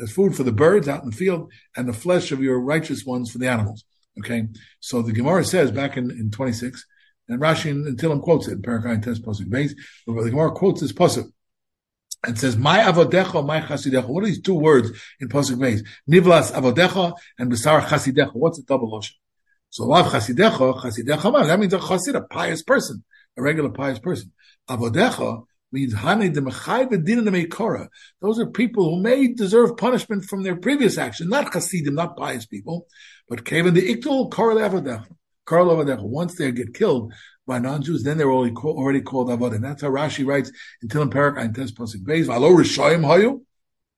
[0.00, 3.04] as food for the birds out in the field, and the flesh of your righteous
[3.04, 3.84] ones for the animals.
[4.18, 4.48] Okay,
[4.80, 6.84] so the Gemara says back in, in 26,
[7.28, 9.72] and Rashi and Tilim quotes it in Parakai Test Pasuk Beis,
[10.06, 11.30] but the Gemara quotes this Pasuk
[12.24, 15.84] and says, "My avodecha, my chasidecha." What are these two words in pasuk Beis?
[16.08, 18.34] Nivlas avodecha and besar chasidecha.
[18.34, 19.16] What's the double lotion?
[19.70, 21.46] So love chasidecha, chasidecha.
[21.46, 23.04] That means a chasid, a pious person,
[23.36, 24.32] a regular pious person.
[24.68, 27.88] Avodecha means hane de mechai bedin meikora.
[28.20, 32.46] Those are people who may deserve punishment from their previous action, not chasidim, not pious
[32.46, 32.86] people,
[33.28, 34.30] but kaven the iktul.
[34.30, 35.06] Korel avodecha.
[36.02, 37.12] Once they get killed,
[37.46, 39.56] by non-Jews, then they're already, call, already called avodah.
[39.56, 40.52] And that's how Rashi writes
[40.82, 42.26] in Tilim Perak and Tes Pasuk Beis.
[42.26, 43.42] V'alo Rishayim hayu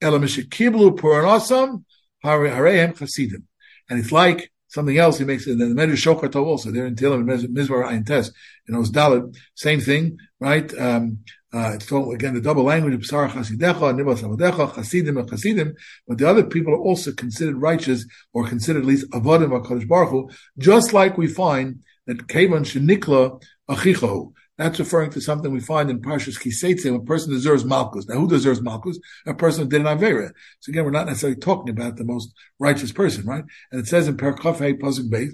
[0.01, 1.83] ela mishikiblu puranasam
[2.23, 3.43] harehem chasidim.
[3.89, 5.19] And it's like something else.
[5.19, 5.57] He makes it.
[5.57, 8.31] The Medrash Shokar also there in Tilim Mizmar Ayin Tes.
[8.67, 10.73] It's Dalit, same thing, right?
[10.77, 11.19] Um,
[11.53, 15.73] uh, it's called, again, the double language of Psar Chasidecha, Nibas Chasidim, and Chasidim,
[16.05, 20.09] but the other people are also considered righteous or considered at least Avodim HaKadosh Baruch
[20.09, 24.33] Hu, just like we find that Kevan Shenikla Achichahu.
[24.57, 28.07] That's referring to something we find in Parshas Kiseitze, when a person deserves Malkus.
[28.07, 28.95] Now, who deserves Malkus?
[29.25, 30.31] A person who did an Avera.
[30.61, 33.43] So again, we're not necessarily talking about the most righteous person, right?
[33.71, 35.31] And it says in Perkaf Hey Pasuk Beis,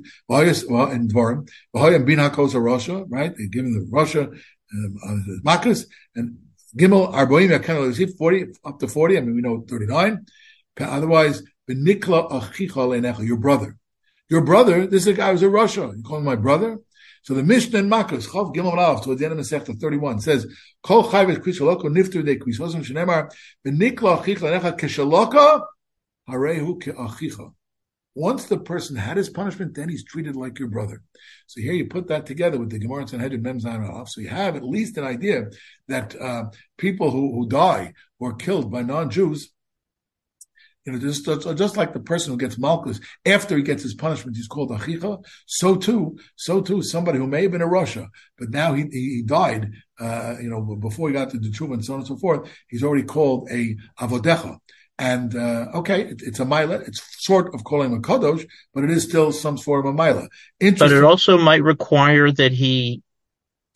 [0.94, 3.32] in Dvarim, V'hoyam bin HaKos rasha, right?
[3.38, 6.40] They're giving the rasha, um, uh, Malkus, and
[6.76, 10.26] Gimel Arboim Yakan 40, up to 40, I mean, we know 39.
[10.80, 13.78] Otherwise, Benikla Achicha your brother.
[14.32, 15.94] Your brother, this is a guy who's a rasha.
[15.94, 16.80] You call him my brother?
[17.24, 20.48] So the Mishnah in Makkos, Chav Gimel Rav, towards the end of Masechta 31, says,
[20.82, 23.30] Kol chayvet kvishaloko nifter de kvisosim shenemar,
[23.68, 25.66] v'nikla achich lanecha keshaloko
[26.30, 27.54] Harehu ke'achicha.
[28.16, 31.04] Once the person had his punishment, then he's treated like your brother.
[31.48, 34.30] So here you put that together with the Gemara and Sanhedrin Mem Zayin So you
[34.30, 35.48] have at least an idea
[35.90, 36.46] that uh,
[36.78, 39.52] people who, who die or killed by non-Jews,
[40.86, 44.36] you know, just, just like the person who gets malchus after he gets his punishment,
[44.36, 45.24] he's called achicha.
[45.46, 49.22] So too, so too, somebody who may have been a rasha, but now he he
[49.24, 52.18] died, uh, you know, before he got to the tshuva and so on and so
[52.18, 52.50] forth.
[52.68, 54.58] He's already called a avodecha.
[54.98, 56.76] And uh, okay, it, it's a mila.
[56.76, 60.28] It's sort of calling a kadosh, but it is still some form of a mila.
[60.60, 63.02] But it also might require that he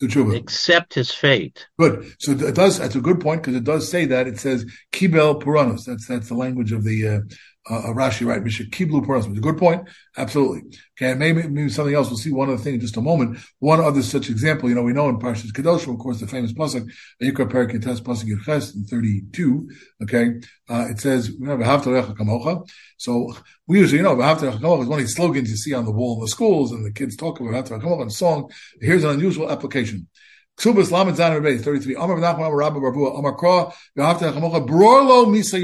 [0.02, 1.66] accept his fate.
[1.78, 2.14] Good.
[2.18, 2.78] So it does.
[2.78, 4.26] That's a good point because it does say that.
[4.26, 5.84] It says kibel puranus.
[5.84, 7.20] That's that's the language of the uh,
[7.68, 8.42] uh, Rashi, right?
[8.42, 9.88] Misha Kiblu It's a good point.
[10.16, 10.78] Absolutely.
[10.96, 11.14] Okay.
[11.14, 12.08] Maybe, maybe something else.
[12.08, 13.38] We'll see one other thing in just a moment.
[13.58, 16.52] One other such example, you know, we know in Parshas Kedoshim, of course, the famous
[16.52, 16.88] pasuk,
[17.20, 19.68] Yikra Perikites pasuk Yerches in 32.
[20.04, 20.40] Okay.
[20.68, 22.68] Uh, it says, we have kamocha.
[22.98, 23.34] So
[23.66, 25.92] we usually, you know, V'havta kamocha is one of these slogans you see on the
[25.92, 28.50] wall in the schools and the kids talk about V'havta kamocha in a song.
[28.80, 30.08] Here's an unusual application.
[30.56, 31.96] Ksubas Lamed Zan 33.
[31.96, 35.60] Amar V'nachman Amar Rabba Barbua Amar Kra V'havta kamocha Brorlo Misa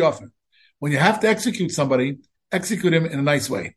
[0.83, 2.19] when you have to execute somebody,
[2.51, 3.77] execute him in a nice way.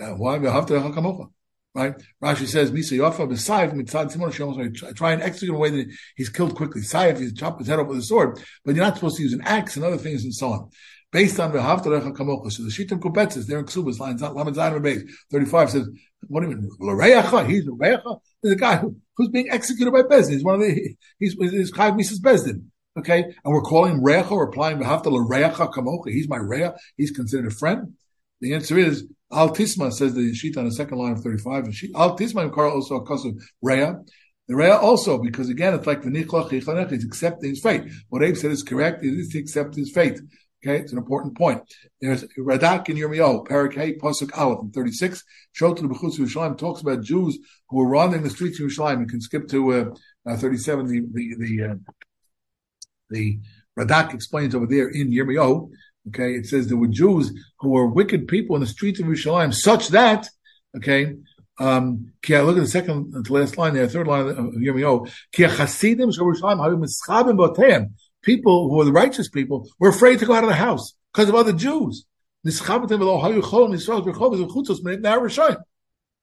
[0.00, 0.36] Uh, why?
[0.38, 1.94] Right?
[2.20, 4.74] Rashi says, Misa Yofa b'sayif mitzad simon.
[4.96, 6.80] Try and execute in a way that he's killed quickly.
[6.80, 9.32] Sayif, he's chop his head off with a sword, but you're not supposed to use
[9.32, 10.70] an axe and other things and so on.
[11.12, 12.50] Based on the Haftarecha Kamocha.
[12.50, 15.88] So the Shitam Kubetzis, there in Ksubas, lines Lamed Zayin base 35 says,
[16.26, 16.68] what do you mean?
[16.80, 17.48] L'reyacha?
[17.48, 18.18] He's L'reyacha?
[18.42, 20.32] There's a guy who, who's being executed by Bezdin.
[20.32, 22.64] He's one of the, he's, he's Chayv Mises Bezdin.
[22.96, 26.12] Okay, and we're calling Recha, we're applying Behafta Recha Kamocha.
[26.12, 26.76] He's my Recha.
[26.96, 27.94] He's considered a friend.
[28.40, 31.66] The answer is Al Tisma says the sheet on the second line of 35.
[31.96, 33.94] Al Tisma Kara also a cause of Rea.
[34.46, 37.82] The Rea also, because again, it's like the Chichanech, he's accepting his fate.
[38.10, 40.20] What Abe said is correct, it is to accept his fate.
[40.64, 41.62] Okay, it's an important point.
[42.00, 45.22] There's Radak in Yirmiyahu, Parak Pasuk Aleph, in 36.
[45.52, 49.00] Shot to the Bechutz Yerushalayim talks about Jews who were running the streets of Yerushalayim.
[49.00, 51.74] You can skip to uh, uh, 37, the, the, the uh,
[53.14, 53.38] the
[53.78, 55.70] Radak explains over there in Yirmiyahu,
[56.08, 59.54] okay, it says there were Jews who were wicked people in the streets of Yerushalayim,
[59.54, 60.28] such that,
[60.76, 61.14] okay,
[61.58, 65.10] um, look at the second to last line there, third line of Yirmiyahu,
[68.22, 71.28] people who were the righteous people were afraid to go out of the house because
[71.28, 72.04] of other Jews.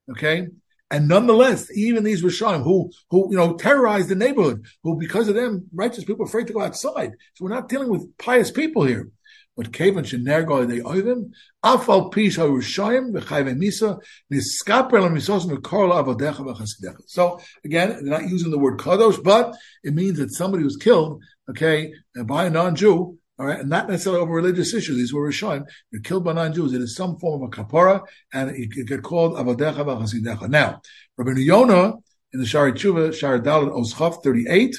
[0.09, 0.47] Okay,
[0.91, 5.35] and nonetheless, even these Rishonim who, who, you know, terrorized the neighborhood, who because of
[5.35, 7.13] them, righteous people afraid to go outside.
[7.33, 9.09] So we're not dealing with pious people here.
[9.55, 11.31] But Kavan Shenergo they oivim,
[11.63, 14.01] Afal Pish HaRishayim, V'chayve Misa,
[14.31, 17.01] Niskaper L'misos V'korla Avodecha V'chasidecha.
[17.05, 21.21] So again, they're not using the word Kadosh, but it means that somebody was killed,
[21.49, 21.93] okay,
[22.25, 24.97] by a non-Jew, all right, and not necessarily over religious issues.
[24.97, 25.65] These were Rishonim.
[25.89, 26.73] You're killed by non-Jews.
[26.73, 30.47] It is some form of a kapara, and it could get called avodecha v'chasidecha.
[30.47, 30.79] Now,
[31.17, 31.95] Rabbi Yonah
[32.33, 34.75] in the Shari Tshuva, Shari Dalit Oschav 38,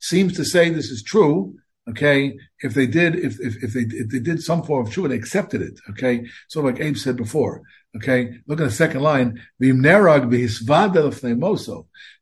[0.00, 1.54] seems to say this is true.
[1.88, 5.10] Okay, if they did, if if, if they if they did some form of tshuva,
[5.10, 5.78] they accepted it.
[5.90, 7.62] Okay, so like Abe said before.
[7.94, 9.38] Okay, look at the second line.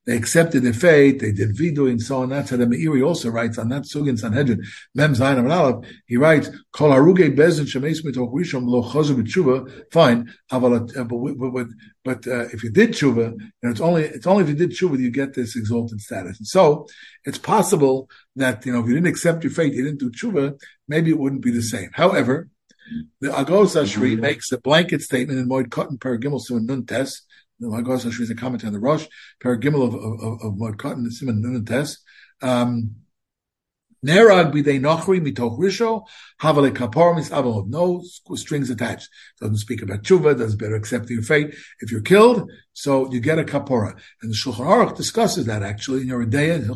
[0.06, 2.30] They accepted the fate, they did vidu and so on.
[2.30, 5.88] That's how the Meiri also writes on that Sugin Sanhedrin, Mem Zayin Aleph.
[6.06, 9.92] He writes, Kol haruge bezin shemeis lo b'tshuva.
[9.92, 11.66] Fine, uh, but, but,
[12.04, 14.98] but, uh, if you did tshuva, and it's only it's only if you did tshuva
[14.98, 16.38] you get this exalted status.
[16.38, 16.88] And so
[17.24, 20.58] it's possible that you know if you didn't accept your fate, you didn't do tshuva,
[20.88, 21.90] maybe it wouldn't be the same.
[21.92, 22.48] However,
[23.20, 27.22] the Agos Ashri makes a blanket statement in Moed Katan Per Gimel Simon Nun Tes.
[27.58, 29.06] The Agos Ashri is a comment on the Rosh
[29.40, 31.98] Per Gimel of, of, of Moed Katan Simon Nun Tes.
[32.42, 32.96] Um,
[34.04, 36.06] Nerag b'dei nochri mitoch risho
[36.40, 37.68] havale kapor mis avalov.
[37.68, 38.02] No
[38.34, 39.08] strings attached.
[39.38, 40.38] Doesn't speak about tshuva.
[40.38, 42.50] Doesn't better accept your fate if you're killed.
[42.72, 44.00] So you get a kapora.
[44.22, 46.66] And the Shulchan Aruch discusses that actually in your Yeridea,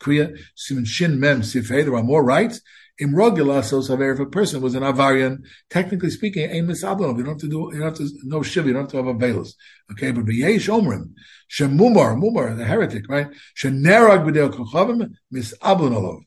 [0.00, 1.84] Kriya, Simon Shin Mem Sifei.
[1.84, 2.60] There are more rights.
[3.00, 7.16] Imrogula so if a person was an avarian, technically speaking, a misablanov.
[7.16, 8.96] You don't have to do, you don't have to no shiv, you don't have to
[8.98, 9.54] have a veilus.
[9.92, 11.14] Okay, but b'yesh omrim
[11.50, 16.20] shemumar mumar the heretic right shenerag b'dei kochavim misablanov.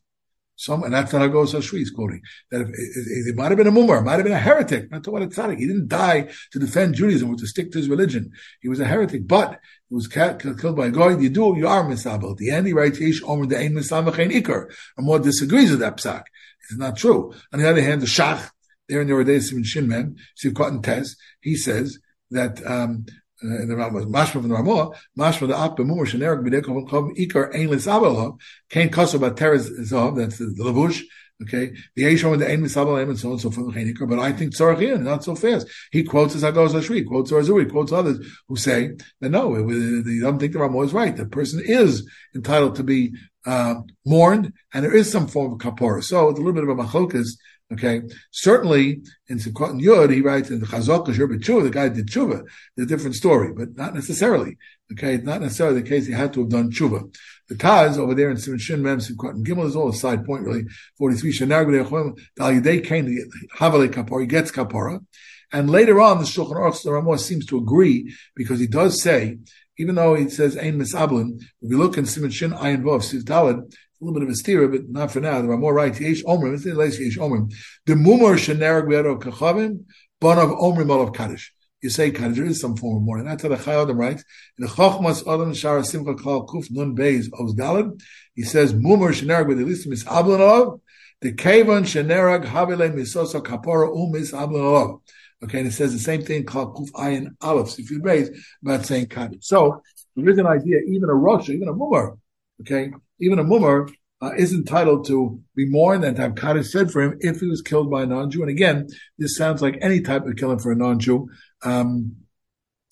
[0.56, 2.22] Some, and that's not how goes Hashri is quoting.
[2.52, 5.04] That if, it, it, might have been a mumar, might have been a heretic, not
[5.04, 5.58] to what it's tzaddik.
[5.58, 8.32] He didn't die to defend Judaism or to stick to his religion.
[8.62, 9.60] He was a heretic, but
[9.90, 11.22] he was killed by God.
[11.22, 12.38] You do, you are misabel.
[12.38, 14.72] The end, he writes, Yesh omer the ein misamachein ikar.
[14.96, 16.26] And more disagrees with that psak.
[16.64, 17.34] It's not true.
[17.52, 18.50] On the other hand, the Shach,
[18.88, 22.00] there in the Rodei Simon Shinmen, Sivkot and Tez, he says
[22.32, 23.06] that, um,
[23.44, 27.14] uh, in the Rambam, mashma from the Ramah, mashma the ak b'mumar shenerek b'dei kol
[27.16, 28.38] ikar ein l'sabel
[28.70, 31.04] kain kaso bat teres zav, that's the, lavush,
[31.42, 33.76] Okay, the Aishon the Ein Misabel and so on and so forth.
[34.08, 35.68] But I think Tzarachin not so fast.
[35.92, 40.40] He quotes as Hagos Ashri, quotes Arzuri, quotes others who say that no, they don't
[40.40, 41.16] think the Ramo is right.
[41.16, 43.14] The person is entitled to be
[43.46, 43.76] uh,
[44.06, 46.04] mourned, and there is some form of kapora.
[46.04, 47.38] So it's a little bit of a machlokas.
[47.72, 52.08] Okay, certainly in Sukkot Yud, he writes in the Chazal Kashur B'tshuva, the guy did
[52.08, 52.42] tshuva.
[52.42, 54.58] It's a different story, but not necessarily.
[54.92, 57.16] Okay, not necessarily the case he had to have done tshuva.
[57.48, 60.24] The Taz over there in Simon Shin Mem Sukkot and Gimel is all a side
[60.24, 60.66] point really.
[60.98, 65.04] Forty three B'dei Dal Yidei Kain Havale Kapora, he gets kapora,
[65.52, 69.40] and later on the Shulchan Aruch the Ramah seems to agree because he does say
[69.78, 73.24] even though he says Ein Misablin, if you look in Simon Shin Ayin Vov Siv
[73.24, 75.42] Dalad, a little bit of a steer, but not for now.
[75.42, 75.98] There are more right.
[76.00, 77.54] Yesh Omrim, it's less Yesh Omrim.
[77.86, 79.86] The Mumar Shenerag Be'ero Kachavim,
[80.20, 81.54] Bon of Omrim Olav Kaddish.
[81.82, 83.26] You say Kaddish, there is some form of mourning.
[83.26, 84.24] That's how the Chayodim writes.
[84.58, 88.02] In the Chochmas Adam Shara Simcha Klal Kuf Nun Beis Oz Dalad,
[88.36, 90.82] he says Mumar Shenerag Be'elistim Misablin Olav,
[91.22, 95.00] the Kavan Shenerag Havile Misoso Kapora Umis Ablin Olav.
[95.44, 98.30] Okay, and it says the same thing called Kuf Ayin Aleph, if you raise
[98.64, 99.46] about saying Kaddish.
[99.46, 99.82] So
[100.16, 102.18] there is an idea, even a Rosh, even a Mumar,
[102.62, 106.92] okay, even a Mumar uh, is entitled to be mourned and to have Kaddish said
[106.92, 108.42] for him if he was killed by a non-Jew.
[108.42, 111.28] And again, this sounds like any type of killing for a non-Jew.
[111.64, 112.16] Um,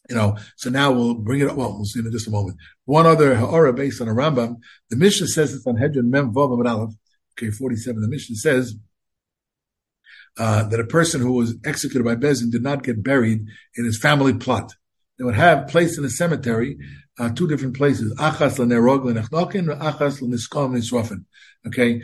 [0.10, 1.56] you know, so now we'll bring it up.
[1.56, 2.58] Well, we'll see in just a moment.
[2.84, 4.58] One other ha'ara based on a Rambam.
[4.90, 6.94] The Mishnah says it's on Hedron Mem Vav Aleph.
[7.38, 8.02] Okay, 47.
[8.02, 8.76] The Mishnah says,
[10.38, 14.00] uh, that a person who was executed by Bezin did not get buried in his
[14.00, 14.74] family plot.
[15.18, 16.78] They would have placed in a cemetery
[17.20, 21.26] uh, two different places: achas l'nerog l'nechnokin, achas l'niskom nisrofen.
[21.68, 22.02] Okay,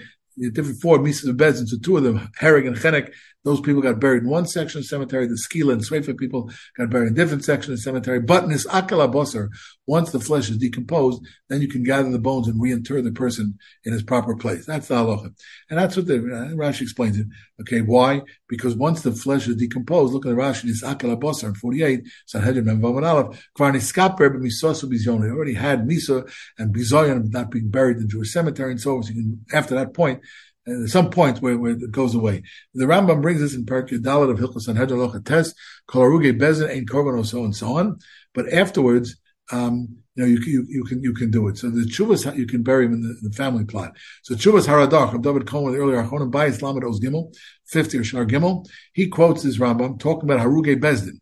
[0.52, 1.68] different four mises of Bezin.
[1.68, 3.14] So two of them, Herrig and Chenek,
[3.48, 5.26] those people got buried in one section of the cemetery.
[5.26, 8.20] The Skila and Sreifa people got buried in different section of the cemetery.
[8.20, 9.48] But in this Akala Bosser,
[9.86, 13.58] once the flesh is decomposed, then you can gather the bones and reinter the person
[13.86, 14.66] in his proper place.
[14.66, 15.34] That's the halacha.
[15.70, 17.28] And that's what the uh, Rashi explains it.
[17.62, 18.24] Okay, why?
[18.50, 22.04] Because once the flesh is decomposed, look at the Rashi, this Akala Bosser in 48,
[22.26, 24.90] Sanhedrin and Vaman Aleph, Kvarni Skaper, but Misosu.
[24.90, 28.98] They already had Misa and Bizoyan not being buried in the Jewish cemetery and so
[28.98, 29.04] on.
[29.04, 30.22] So you can, after that point,
[30.68, 32.44] there's some points where, where it goes away.
[32.74, 35.56] The Rambam brings this in Perkei Dalit of Hilchos and Hedron Test,
[35.90, 38.00] Kolaruge Bezin Ein Korban, so and so on.
[38.34, 39.16] But afterwards,
[39.52, 41.58] um, you know, you, you, you can you can do it.
[41.58, 43.96] So the chuvas you can bury him in the, in the family plot.
[44.24, 47.34] So chuvas haradach of David Cohen earlier Achonim Bayis Lamed Oz Gimel
[47.66, 48.68] fifty or Shar Gimel.
[48.94, 51.20] He quotes this Rambam talking about Haruge Bezdin,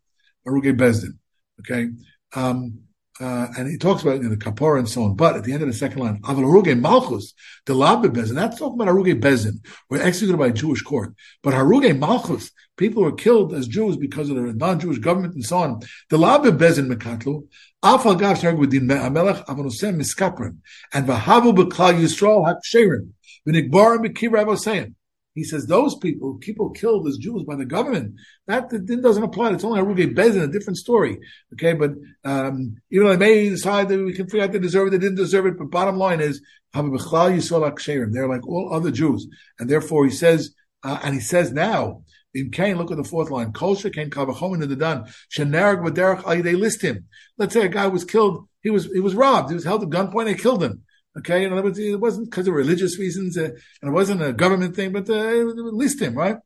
[0.47, 1.17] Haruge Bezdin.
[1.59, 1.89] Okay,
[2.35, 2.84] um,
[3.19, 5.15] uh, and he talks about you know, the kapora and so on.
[5.15, 7.33] But at the end of the second line, Aval Malchus,
[7.65, 11.13] the Labbe Bezin, that's talking about Haruge Bezin, were executed by a Jewish court.
[11.41, 15.57] But Haruge Malchus, people were killed as Jews because of the non-Jewish government and so
[15.57, 15.79] on.
[16.09, 17.47] The Labbe Bezin Mekatlu,
[17.83, 20.57] Afal Gav Sharg Within Amelech Avanosem Miskaprim,
[20.93, 23.11] and Vahavu Beklal Yisrael Haksherim,
[23.47, 24.93] V'nikbarim Bekir Rabosayim.
[25.35, 28.15] He says those people, people killed as Jews by the government,
[28.47, 29.51] that, doesn't apply.
[29.51, 31.19] It's only Haruge Bezin, a different story.
[31.53, 31.91] Okay, but
[32.23, 34.97] um, even though they may decide that we can figure out they deserve it, they
[34.97, 36.41] didn't deserve it, but bottom line is,
[36.73, 39.27] they're like all other Jews.
[39.59, 43.29] And therefore he says, uh, and he says now, in Cain, look at the fourth
[43.29, 43.53] line.
[43.53, 45.05] Kosher Cain Kavachomin in the Dan.
[45.31, 47.07] Shenarag Baderach they list him.
[47.37, 49.89] Let's say a guy was killed, he was he was robbed, he was held at
[49.89, 50.83] gunpoint, they killed him.
[51.17, 53.49] Okay, in other words, it wasn't because of religious reasons, uh,
[53.81, 56.37] and it wasn't a government thing, but uh, released him, right?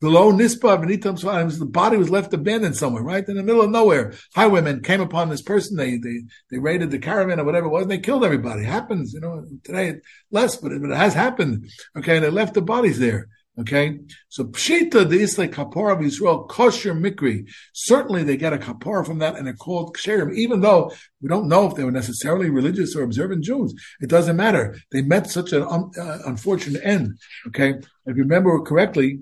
[0.00, 3.28] Below Nispa, Benitam the body was left abandoned somewhere, right?
[3.28, 4.14] In the middle of nowhere.
[4.34, 7.82] Highwaymen came upon this person, they, they, they raided the caravan or whatever it was,
[7.82, 8.62] and they killed everybody.
[8.62, 10.00] It happens, you know, today
[10.32, 11.68] less, but it, but it has happened.
[11.96, 13.28] Okay, and they left the bodies there.
[13.58, 13.98] Okay,
[14.30, 17.46] so pshita the isle kapara of Israel kosher mikri.
[17.74, 20.34] Certainly, they get a kapara from that, and they're called ksherim.
[20.34, 24.36] Even though we don't know if they were necessarily religious or observant Jews, it doesn't
[24.36, 24.78] matter.
[24.90, 27.18] They met such an un, uh, unfortunate end.
[27.48, 27.74] Okay,
[28.06, 29.20] if you remember correctly,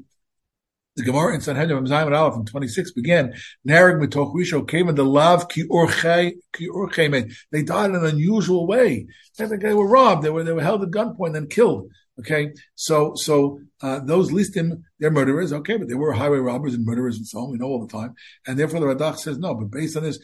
[0.95, 3.33] the Gemara in Sanhedrin Zayim Aleph in 26 began,
[3.66, 9.07] Nareg mitoch risho came in the lav ki orche They died in an unusual way.
[9.38, 10.23] They were robbed.
[10.23, 11.90] They were they were held at gunpoint and killed.
[12.20, 15.52] Okay, so so uh, those listim they're murderers.
[15.52, 17.50] Okay, but they were highway robbers and murderers and so on.
[17.50, 18.14] We know all the time,
[18.46, 19.54] and therefore the Radak says no.
[19.54, 20.18] But based on this,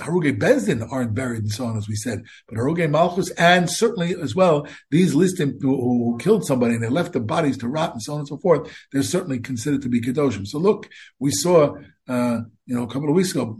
[0.00, 4.14] Haruge Bezdin aren't buried and so on, as we said, but Haruge Malchus and certainly
[4.20, 7.92] as well, these listim who, who, killed somebody and they left the bodies to rot
[7.92, 10.46] and so on and so forth, they're certainly considered to be Kedoshim.
[10.46, 11.76] So look, we saw
[12.08, 13.58] uh, you know, a couple of weeks ago,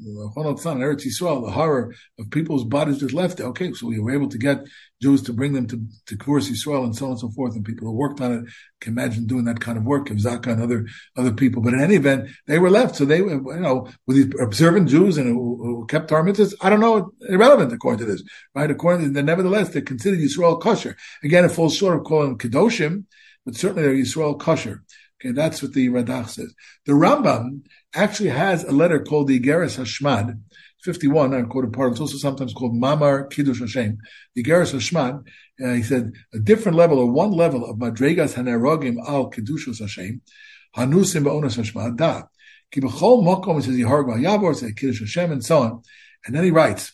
[0.59, 3.41] Son, Eretz Yisrael, the horror of people's bodies just left.
[3.41, 4.67] Okay, so we were able to get
[5.05, 7.65] Jews to bring them to, to Kurs Yisrael and so on and so forth, and
[7.65, 8.45] people who worked on it
[8.81, 10.87] can imagine doing that kind of work, Zaka and other,
[11.17, 11.61] other people.
[11.63, 12.97] But in any event, they were left.
[12.97, 16.55] So they, were, you know, with these observant Jews and who, who kept Torah mitzvahs,
[16.63, 18.23] I don't know, irrelevant according to this,
[18.55, 18.71] right?
[18.71, 20.97] According to, nevertheless, they're considered Yisrael kosher.
[21.23, 23.05] Again, it falls short of calling them Kedoshim,
[23.45, 24.83] but certainly they're Yisrael kosher.
[25.21, 26.55] Okay, that's what the Radach says.
[26.87, 27.63] The Rambam
[27.95, 30.41] actually has a letter called the Geras Hashmad,
[30.85, 31.95] 51, I quoted part of it.
[31.95, 33.97] It's also sometimes called Mamar Kiddush Hashem.
[34.35, 39.81] The uh, he said, a different level or one level of Madregas Hanerogim al Kiddushos
[39.81, 40.21] Hashem,
[40.77, 42.25] Hanusim Ba'onas Hashmad Da.
[42.71, 45.83] Ki b'chol mokom, it says Yiharg Yavor, says Kiddush Hashem, and so on.
[46.27, 46.93] And then he writes,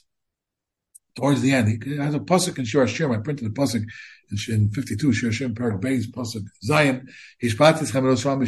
[1.16, 3.16] towards the end, he has a pasuk in Shir Hashirim.
[3.16, 3.84] I printed a pasuk
[4.48, 7.08] in 52, Shir Hashirim, Perak Beis, pasuk Zion.
[7.42, 8.46] Hishpatis Chameros uh,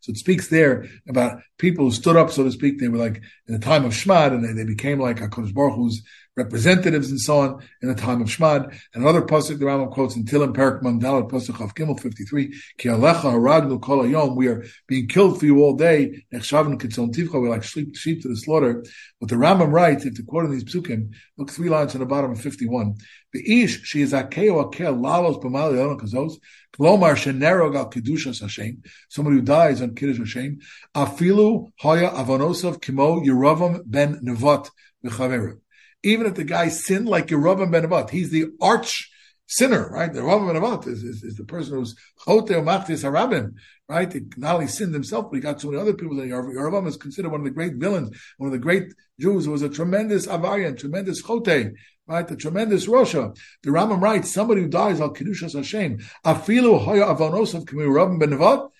[0.00, 2.78] So it speaks there about people who stood up, so to speak.
[2.78, 5.76] They were like in the time of Shmad, and they, they became like HaKadosh Baruch
[5.76, 6.02] Hu's
[6.36, 8.72] representatives and so on in the time of Shmad.
[8.94, 12.88] And another pasuk the Rambam quotes in Tilim Perak Mandal pasuk of Gimel 53, Ki
[12.88, 16.24] Alecha Haragnu Kol we are being killed for you all day.
[16.32, 18.84] Nechshavim Kitzon Tivcha, we like sheep, sheep to the slaughter.
[19.18, 22.06] But the Rambam writes, if to quote in these psukim, look three lines on the
[22.06, 22.94] bottom of 51.
[23.32, 26.34] The ish she is akeo akel lalos b'mali elon kazos
[26.72, 28.82] klomar shenerog al kedushas Hashem.
[29.08, 30.58] Somebody who dies on kiddush Hashem.
[30.94, 34.68] Afilu hoya avonosov kimo Yeravam ben Nevat
[35.04, 35.58] v'chaverim
[36.02, 39.10] even if the guy sinned like Yerovam ben Avat, he's the arch
[39.46, 40.12] sinner, right?
[40.12, 41.94] The Yerovam ben Avat is, is, is, the person who's
[42.26, 43.52] chote machtis harabim,
[43.88, 44.12] right?
[44.12, 46.16] He not only sinned himself, but he got so many other people.
[46.16, 49.50] That Yerovam is considered one of the great villains, one of the great Jews who
[49.50, 51.72] was a tremendous avarian, tremendous chote,
[52.06, 52.26] right?
[52.26, 53.36] The tremendous Rosha.
[53.62, 58.30] The Rambam writes, somebody who dies al Kedushas Hashem, afilu hoya avonosav k'mi Yerovam ben
[58.30, 58.70] Avat,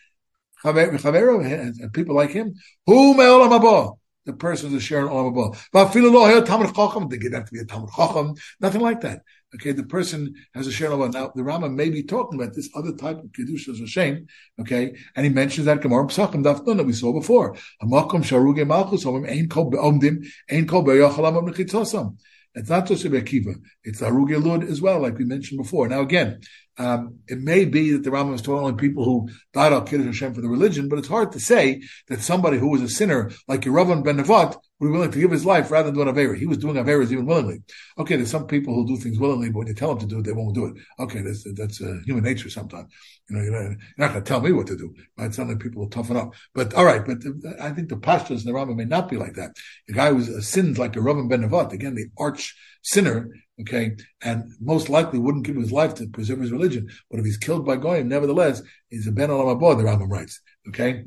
[0.63, 2.55] and people like him,
[2.87, 3.97] who me'olam abah,
[4.27, 6.45] the person is a.
[6.45, 9.23] Talmud Chacham, they get have to be a Talmud Chacham, nothing like that.
[9.55, 12.71] Okay, the person has a share in Now, the Rama may be talking about this
[12.75, 14.27] other type of Kedusha Hashem,
[14.61, 17.57] okay, and he mentions that Gemara Pesachim Daf that we saw before.
[17.83, 22.17] Hamakom Sharuge Malchus Omim Ein Kol Be'omdim Ein Kol Be'yochalam.
[22.55, 25.89] It's not just a Akiva, it's Aruge Lud as well, like we mentioned before.
[25.89, 26.41] Now again,
[26.79, 30.07] um, it may be that the Rambam is talking only people who died al Kiddush
[30.07, 33.31] Hashem for the religion, but it's hard to say that somebody who was a sinner
[33.49, 36.15] like Yeravan ben Nevat would be willing to give his life rather than do an
[36.15, 36.37] Avera.
[36.37, 37.63] He was doing Averas even willingly.
[37.99, 40.21] Okay, there's some people who do things willingly, but when you tell them to do
[40.21, 40.75] it, they won't do it.
[40.99, 42.91] Okay, that's, that's uh, human nature sometimes.
[43.29, 44.95] You know, you're not, going to tell me what to do.
[45.19, 45.35] Right?
[45.35, 46.35] Something people will toughen up.
[46.55, 47.19] But all right, but
[47.61, 49.53] I think the pastors in the Rambam may not be like that.
[49.87, 53.29] The guy who was, uh, sinned like Rabban ben Nevat, again, the arch sinner,
[53.61, 56.89] okay, and most likely wouldn't give his life to preserve his religion.
[57.11, 61.05] But if he's killed by Goyim, nevertheless, he's a Ben Olam the Rambam writes, okay?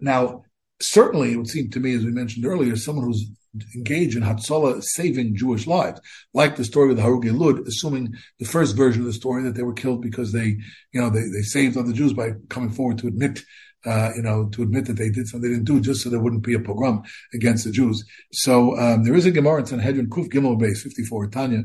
[0.00, 0.44] Now,
[0.80, 3.30] certainly it would seem to me, as we mentioned earlier, someone who's
[3.74, 6.00] engaged in Hatzalah saving Jewish lives,
[6.34, 9.54] like the story with the Harugi Lud, assuming the first version of the story that
[9.54, 10.58] they were killed because they,
[10.92, 13.40] you know, they, they saved other Jews by coming forward to admit
[13.86, 16.20] uh, you know, to admit that they did something they didn't do just so there
[16.20, 17.02] wouldn't be a pogrom
[17.32, 18.04] against the Jews.
[18.32, 21.64] So um, there is a Gemara in Sanhedrin Kuf Gimel Beis 54 Tanya.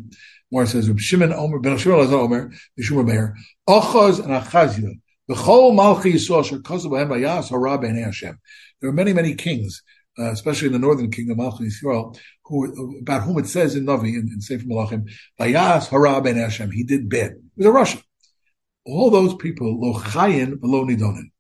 [0.52, 3.36] Gemara says Reb Shimon Omer Ben Shimon Lazar Omer Mishum Meir
[3.68, 5.00] Achaz and Achazia
[5.30, 8.40] B'chol Malchi Yisrael Asher Kosu B'hem Bayas Hara B'nei Hashem.
[8.80, 9.82] There are many many kings.
[10.18, 14.14] Uh, especially in the northern kingdom, Malchi Yisrael, who, about whom it says in Navi,
[14.14, 17.32] in, in Sefer Malachim, Bayas Harab Ben Hashem, he did bad.
[17.34, 18.02] He was a Russian.
[18.86, 21.32] All those people, lo chayin, lo nidonin.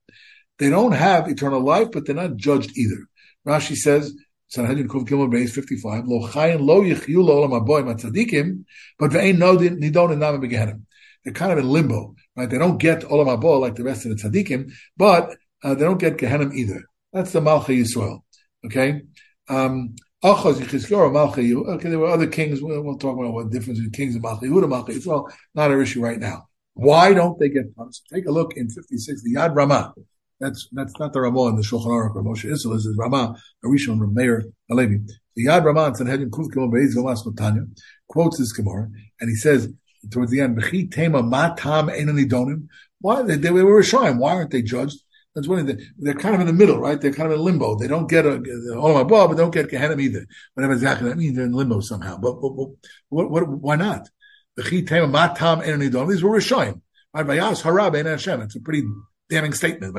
[0.60, 3.08] They don't have eternal life, but they're not judged either.
[3.46, 4.14] Rashi says,
[4.48, 8.64] Sanhedrin Kuf Gimel Beis 55, Lo chayin lo yichyu lo olam aboy matzadikim,
[8.98, 10.84] but ve'ein no nidon in nama begehenim.
[11.24, 12.50] They're kind of in limbo, right?
[12.50, 15.36] They don't get olam abo like the rest of the tzadikim, but
[15.66, 16.84] uh, they don't get Gehenim either.
[17.12, 18.20] That's the Malcha Yisrael.
[18.66, 19.02] Okay?
[19.50, 22.62] Um, Okay, there were other kings.
[22.62, 25.32] We'll, we'll talk about what difference between kings and Malcha Yehuda, Malcha Yisrael.
[25.54, 26.48] Not our issue right now.
[26.74, 28.04] Why don't they get punished?
[28.12, 29.94] Take a look in 56, the Yad Ramah.
[30.40, 32.44] That's that's not the Ramah in the Shulchan Aruch or Moshe.
[32.44, 35.08] This is Ramah, Arishon from Meir Alevi.
[35.36, 37.68] The Yad Ramah in Sanhedrin Kuf Gimel Beis Gomas Notanya
[38.08, 39.70] quotes this Gemara and he says
[40.12, 42.68] towards the end, "B'chi tema matam enani donim."
[43.00, 44.18] Why they, they were Rishayim?
[44.18, 44.98] Why aren't they judged?
[45.36, 47.00] That's one of the, they're kind of in the middle, right?
[47.00, 47.76] They're kind of in limbo.
[47.76, 48.42] They don't get a,
[48.78, 50.26] all of my ball, but they don't get Gehenna either.
[50.54, 52.18] Whatever exactly that means, they're in limbo somehow.
[52.18, 52.70] But, but, but
[53.10, 54.08] what, what, why not?
[54.56, 56.82] These were Rishayim.
[57.14, 57.26] Right?
[57.26, 58.42] Vayas harab Hashem.
[58.44, 58.84] It's a pretty
[59.30, 59.98] damning statement.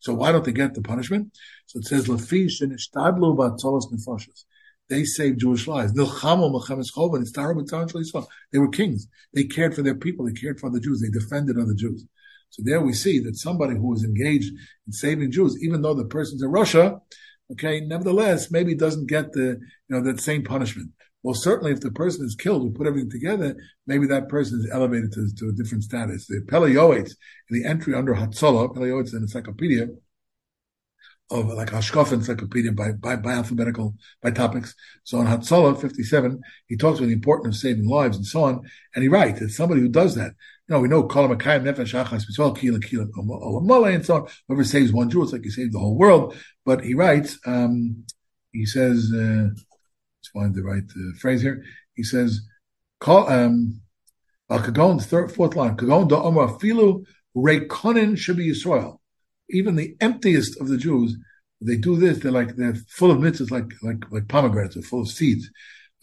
[0.00, 1.36] So why don't they get the punishment?
[1.66, 2.06] So it says.
[4.90, 5.92] They saved Jewish lives.
[5.94, 6.02] They
[8.58, 9.08] were kings.
[9.32, 10.26] They cared for their people.
[10.26, 11.00] They cared for the Jews.
[11.00, 12.06] They defended other Jews.
[12.50, 14.52] So there we see that somebody who is engaged
[14.86, 17.00] in saving Jews, even though the person's in Russia,
[17.50, 19.58] okay, nevertheless, maybe doesn't get the,
[19.88, 20.90] you know, that same punishment.
[21.24, 23.56] Well, certainly if the person is killed, we put everything together,
[23.86, 26.26] maybe that person is elevated to, to a different status.
[26.26, 27.12] The Pele Yoetz,
[27.48, 29.88] in the entry under Hatzalah, Pele Yoetz in encyclopedia,
[31.30, 34.74] of like Hashkaf encyclopedia by, by, by alphabetical, by topics.
[35.04, 38.60] So on Hatzalah 57, he talks about the importance of saving lives and so on.
[38.94, 40.32] And he writes that somebody who does that,
[40.68, 44.28] you know, we know Kala Makayim Nefesh Achas B'Sol Kila Kila Olamale and so on.
[44.46, 46.36] Whoever saves one Jew, it's like he saved the whole world.
[46.66, 48.04] But he writes, um,
[48.52, 49.48] he says, uh,
[50.34, 51.64] find the right uh, phrase here.
[51.94, 52.40] He says,
[53.00, 53.80] call, um,
[54.50, 57.04] Kagon, third, fourth line, Kagon da Omar Filu
[57.34, 58.98] Reikonin should be Yisrael
[59.50, 61.16] even the emptiest of the Jews,
[61.60, 62.18] they do this.
[62.18, 65.50] They're like they're full of mitzvahs, like like like pomegranates, they're full of seeds.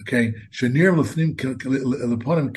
[0.02, 2.52] Okay, shenir lefnim leponim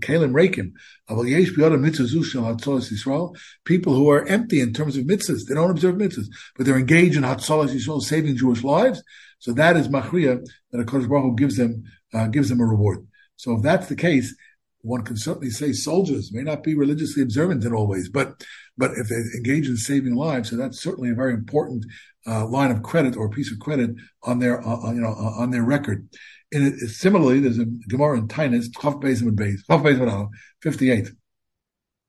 [0.00, 0.72] kalim reikim.
[1.10, 3.36] Aval yesh biyada mitzvah shel hatzolas Yisrael.
[3.64, 7.16] People who are empty in terms of mitzvahs, they don't observe mitzvahs, but they're engaged
[7.16, 9.02] in hatzolas Yisrael, saving Jewish lives.
[9.38, 12.66] So that is machriya that a Kodesh Baruch Hu gives them uh, gives them a
[12.66, 13.06] reward.
[13.36, 14.34] So if that's the case,
[14.80, 18.42] one can certainly say soldiers may not be religiously observant in all ways, but
[18.78, 21.84] but if they engage in saving lives, so that's certainly a very important
[22.26, 23.90] uh, line of credit or piece of credit
[24.22, 26.08] on their uh, you know uh, on their record.
[26.52, 30.28] And similarly, there's a Gemara in Taanis, Chaf Bezim and Chaf Bezim
[30.62, 31.10] 58.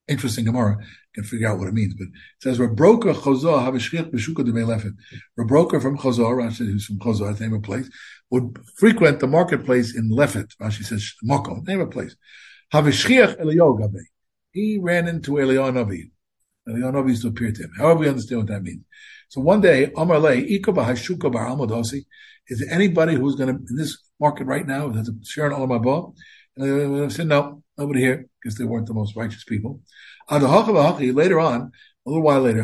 [0.07, 0.77] Interesting Gemara.
[1.17, 4.93] Can figure out what it means, but it says Rabroka Chozah Havishchich Beshuka de Lefet.
[5.39, 7.89] Rabroka from Chozah, Rashi who's from Chozah, name of place,
[8.29, 10.51] would frequent the marketplace in Lefet.
[10.61, 12.15] Rashi says Moko, name of place.
[12.71, 13.89] Havishchiach Eliyahu
[14.51, 16.11] He ran into Eliyahu Navi.
[16.69, 17.71] Eliyahu Navi used to appear to him.
[17.75, 18.83] However, we understand what that means.
[19.29, 22.05] So one day, Amar Le, Ika Bahashuka Bar Almadosi,
[22.47, 25.53] is there anybody who's going to, in this market right now, has a share in
[25.53, 26.13] Olam Haba?
[26.57, 29.81] And they said, no, nobody here, because they weren't the most righteous people.
[30.29, 31.71] Later on,
[32.05, 32.63] a little while later,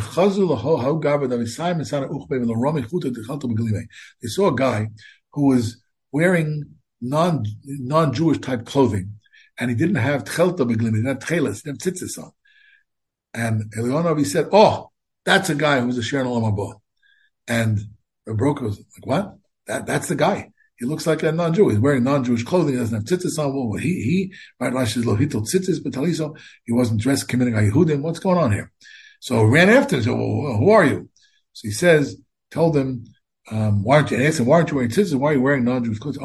[4.22, 4.88] they saw a guy
[5.32, 6.64] who was wearing
[7.02, 9.20] non non Jewish type clothing,
[9.60, 12.32] and he didn't have tchelta beglim, he have tchelas, he didn't have tzitzis on.
[13.34, 14.92] And Elionavi said, "Oh,
[15.26, 16.80] that's a guy who's a Sharon Olam
[17.48, 17.80] And
[18.26, 19.38] the broker was like, "What?
[19.68, 20.53] That that's the guy.
[20.84, 21.70] He looks like a non-Jew.
[21.70, 22.74] He's wearing non-Jewish clothing.
[22.74, 23.56] He doesn't have tzitzis on.
[23.56, 24.74] Well, he he right?
[24.74, 26.38] Rashi says lohito tzitzis betaliso.
[26.66, 28.02] He wasn't dressed committing ayehudim.
[28.02, 28.70] What's going on here?
[29.22, 30.04] So he ran after him.
[30.04, 31.10] Said, well, who are you?
[31.54, 32.18] So he says,
[32.52, 33.06] told him,
[33.50, 35.16] um, why aren't you, and asked him, why aren't you wearing tzitzis?
[35.16, 36.18] Why are you wearing non-Jewish clothes?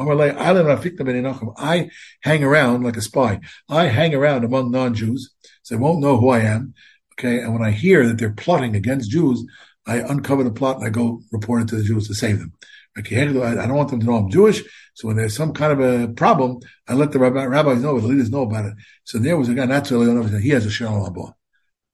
[1.57, 1.89] I
[2.19, 3.39] hang around like a spy.
[3.69, 5.33] I hang around among non-Jews,
[5.63, 6.73] so they won't know who I am.
[7.13, 7.39] Okay.
[7.39, 9.41] And when I hear that they're plotting against Jews,
[9.87, 12.51] I uncover the plot and I go report it to the Jews to save them.
[12.97, 14.63] I don't want them to know I'm Jewish.
[14.93, 18.07] So when there's some kind of a problem, I let the rabbi, rabbis know, the
[18.07, 18.73] leaders know about it.
[19.05, 21.33] So there was a guy, not really, he has a Shalom Haba.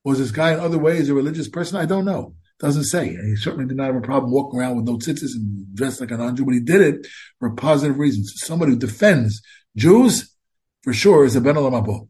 [0.04, 1.78] Was this guy in other ways a religious person?
[1.78, 2.36] I don't know.
[2.60, 3.10] Doesn't say.
[3.10, 6.12] He certainly did not have a problem walking around with no tzitzis and dressed like
[6.12, 7.08] an non-Jew, but he did it
[7.40, 8.34] for positive reasons.
[8.38, 9.42] Somebody who defends
[9.76, 10.34] Jews,
[10.82, 12.08] for sure, is a Ben Olam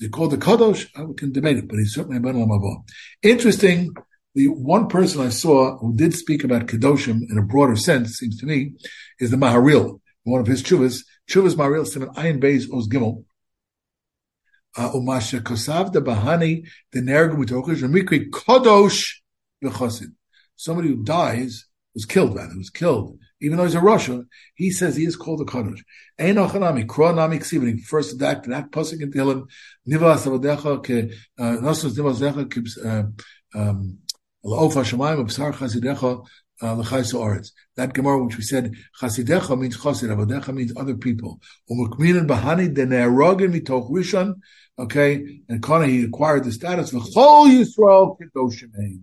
[0.00, 0.88] is he called the Kadosh?
[0.96, 2.84] I can debate it, but he's certainly a Ben Olam
[3.22, 3.94] Interesting,
[4.34, 8.38] the one person I saw who did speak about Kedoshim in a broader sense, seems
[8.38, 8.72] to me,
[9.20, 11.04] is the Maharil, one of his chuvas.
[11.30, 13.24] Chuvas Maharil, Simon Ayin Beis Oz Gimel.
[14.76, 19.02] Uh, Umasha Kosav de Bahani, the Nergum Mitochish, Mikri Kadosh
[19.62, 20.12] Yechosid.
[20.56, 24.24] Somebody who dies, was killed rather, was killed even though he's a Russia,
[24.54, 25.84] he says he is called a Kaddish.
[26.18, 29.46] Ein ochanami, kro nami ksiv, he refers to that, that pasuk in Tehillim,
[29.86, 33.14] nivas avodecha ke, uh, nosus nivas decha
[33.54, 33.98] uh, um,
[34.46, 34.68] uh.
[37.76, 41.40] That Gemara which we said, chazidecha means chasid, avodecha means other people.
[44.76, 49.00] Okay, and Kana, he acquired the status, v'chol Yisrael kedoshim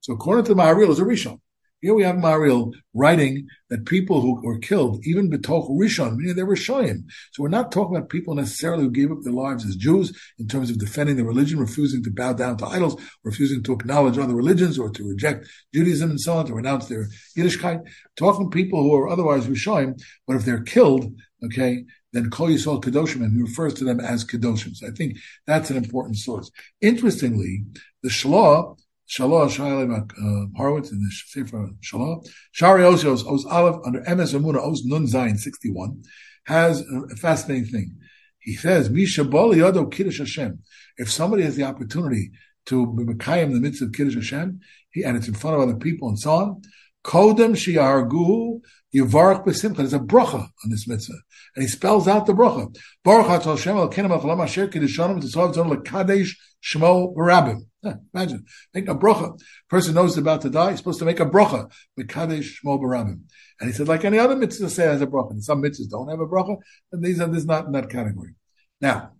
[0.00, 1.40] So according to the Maharil, is a rishon.
[1.80, 6.42] Here we have Maharil writing that people who were killed, even betoch rishon, meaning they
[6.42, 7.04] were shoyim.
[7.32, 10.48] So we're not talking about people necessarily who gave up their lives as Jews in
[10.48, 14.34] terms of defending their religion, refusing to bow down to idols, refusing to acknowledge other
[14.34, 17.86] religions or to reject Judaism and so on, to renounce their Yiddishkeit.
[18.16, 21.12] Talking people who are otherwise rishoyim, but if they're killed,
[21.44, 24.74] okay, then Kol Yisrael Kedoshim, and he refers to them as Kedoshim.
[24.74, 26.50] So I think that's an important source.
[26.80, 27.64] Interestingly,
[28.02, 28.76] the Shlah
[29.10, 32.20] Shalom, Shalim uh, Horowitz in the Sefer Shalom.
[32.52, 36.02] Shari Osios, Os Aleph, under MS Amuna, Os Nun Zayin, 61,
[36.44, 37.96] has a fascinating thing.
[38.38, 40.58] He says, Misha Bali Yado Kiddush Hashem.
[40.98, 42.32] If somebody has the opportunity
[42.66, 45.62] to be Mekayim in the midst of Kiddush Hashem, he, and it's in front of
[45.62, 46.62] other people and so on,
[47.02, 48.60] Kodem Shiargu
[48.94, 49.76] Yivarach B'Simcha.
[49.78, 51.14] There's a bracha on this mitzvah.
[51.56, 52.74] And he spells out the bracha.
[53.04, 56.30] Baruch Hashem al Kenem al Asher Kiddushanim T'Sov Tzon L'Kadesh
[56.64, 57.60] Shmo Barabim.
[58.14, 59.38] Imagine, make a bracha.
[59.68, 61.70] Person knows he's about to die, he's supposed to make a bracha.
[61.98, 63.20] Mekadesh Shmo Baramim.
[63.60, 65.30] And he said, like any other mitzvah say has a bracha.
[65.30, 66.56] And some mitzvahs don't have a bracha,
[66.92, 68.34] and these are this not in that category.
[68.80, 69.12] Now,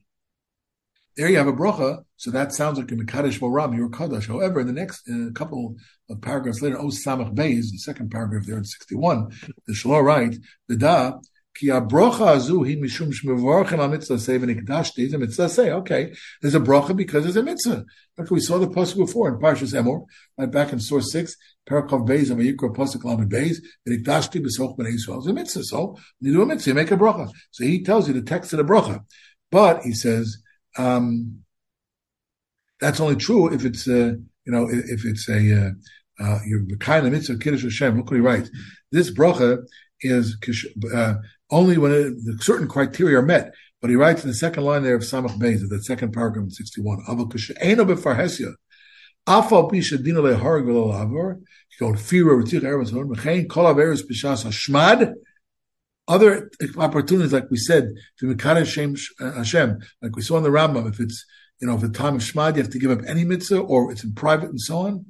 [1.18, 2.04] there you have a bracha.
[2.16, 4.28] So that sounds like a Mekadesh Moram, you're Kaddish.
[4.28, 5.74] However, in the next in couple
[6.08, 9.28] of paragraphs later, O Samach Beis, the second paragraph there in 61,
[9.66, 10.36] the Shalom right,
[10.68, 11.18] the Da,
[11.56, 15.10] Ki abrocha azu hi mishum shmevorchen al mitzvah say v'nikdashti.
[15.10, 17.84] The mitzvah say, okay, there's a brocha because there's a mitzvah.
[18.16, 20.04] Like we saw the pasuk before in Parshas Emor,
[20.36, 21.34] right back in source six,
[21.68, 23.56] Parakov Beis and Vayikra pasuk lamed Beis
[23.88, 25.18] v'nikdashti b'soch b'nei Yisrael.
[25.18, 25.64] It's a mitzvah.
[25.64, 27.28] So you do a mitzvah, you make a brocha.
[27.50, 29.00] So he tells you the text of the brocha,
[29.50, 30.40] but he says
[30.76, 31.40] um,
[32.80, 34.12] that's only true if it's uh,
[34.44, 35.70] you know if it's a uh,
[36.20, 37.96] uh, you're kind of mitzvah kiddush Hashem.
[37.96, 38.50] Look what he writes.
[38.92, 39.64] This bracha
[40.00, 40.36] is
[40.94, 41.14] uh,
[41.50, 43.52] only when it, certain criteria are met.
[43.80, 46.50] But he writes in the second line there of Samach Beis, the second paragraph in
[46.50, 46.98] 61,
[47.60, 48.54] Eno befarhesia,
[49.26, 51.44] afal pisha dina leharg you
[51.78, 55.14] go fira ritzich erev zon, mechein kol averis b'shas hashmad,
[56.08, 60.88] other opportunities, like we said, to Mekadesh uh, Hashem, like we saw in the Rambam,
[60.88, 61.24] if it's,
[61.60, 63.92] you know, if the time of Shmad, you have to give up any mitzvah, or
[63.92, 65.06] it's in private and so on.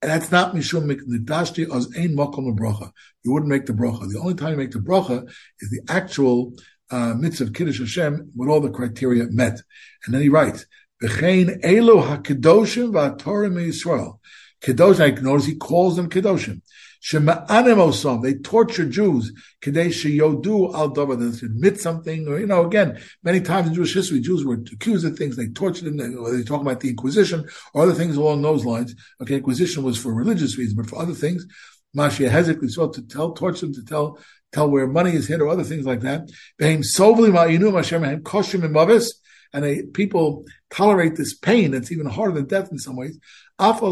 [0.00, 2.92] And that's not mishum nidashti as ein makom bracha.
[3.24, 4.08] You wouldn't make the bracha.
[4.08, 5.28] The only time you make the bracha
[5.60, 6.52] is the actual
[6.90, 9.60] uh, mitzvah of kiddush Hashem with all the criteria met.
[10.04, 10.66] And then he writes,
[11.02, 14.18] "V'chein elo hakedoshim v'atorim Yisrael."
[14.62, 16.62] Kedosh, I notice he calls them kedoshim.
[17.00, 19.32] They torture Jews.
[19.62, 24.54] Yodu al admit something, or you know, again, many times in Jewish history, Jews were
[24.54, 25.36] accused of things.
[25.36, 25.96] They tortured them.
[25.96, 28.94] They, they talk about the Inquisition or other things along those lines.
[29.22, 31.46] Okay, Inquisition was for religious reasons, but for other things,
[31.96, 34.18] Mashiach Hezek sought to tell, torture them to tell,
[34.52, 36.28] tell where money is hid or other things like that.
[39.54, 43.18] And they, people tolerate this pain that's even harder than death in some ways.
[43.60, 43.82] Even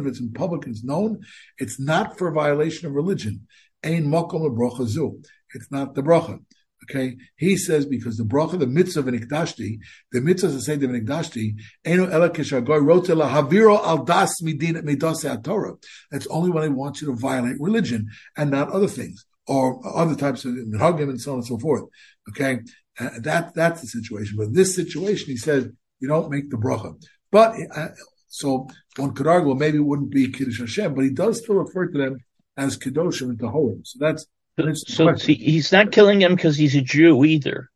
[0.00, 1.20] if it's in public, it's known,
[1.58, 3.46] it's not for violation of religion.
[3.84, 5.22] Zu.
[5.54, 6.40] It's not the bracha.
[6.84, 9.78] Okay, he says because the bracha, the mitzvah of nikdashti,
[10.12, 15.42] the mitzvah to say the nikdashti, eno ela keshagoy rote la haviro al das midin
[15.42, 15.74] Torah.
[16.10, 20.14] That's only when he want you to violate religion and not other things or other
[20.14, 21.84] types of minhagim and so on and so forth.
[22.30, 22.60] Okay,
[23.00, 24.36] uh, that that's the situation.
[24.36, 25.68] But in this situation, he says
[25.98, 26.94] you don't make the bracha.
[27.30, 27.88] But uh,
[28.28, 31.56] so one could argue, well, maybe it wouldn't be Kiddush Hashem, but he does still
[31.56, 32.18] refer to them
[32.56, 33.86] as Kedoshim and Tahorim.
[33.86, 34.26] So that's
[34.74, 37.70] so see, he's not killing him because he's a Jew either.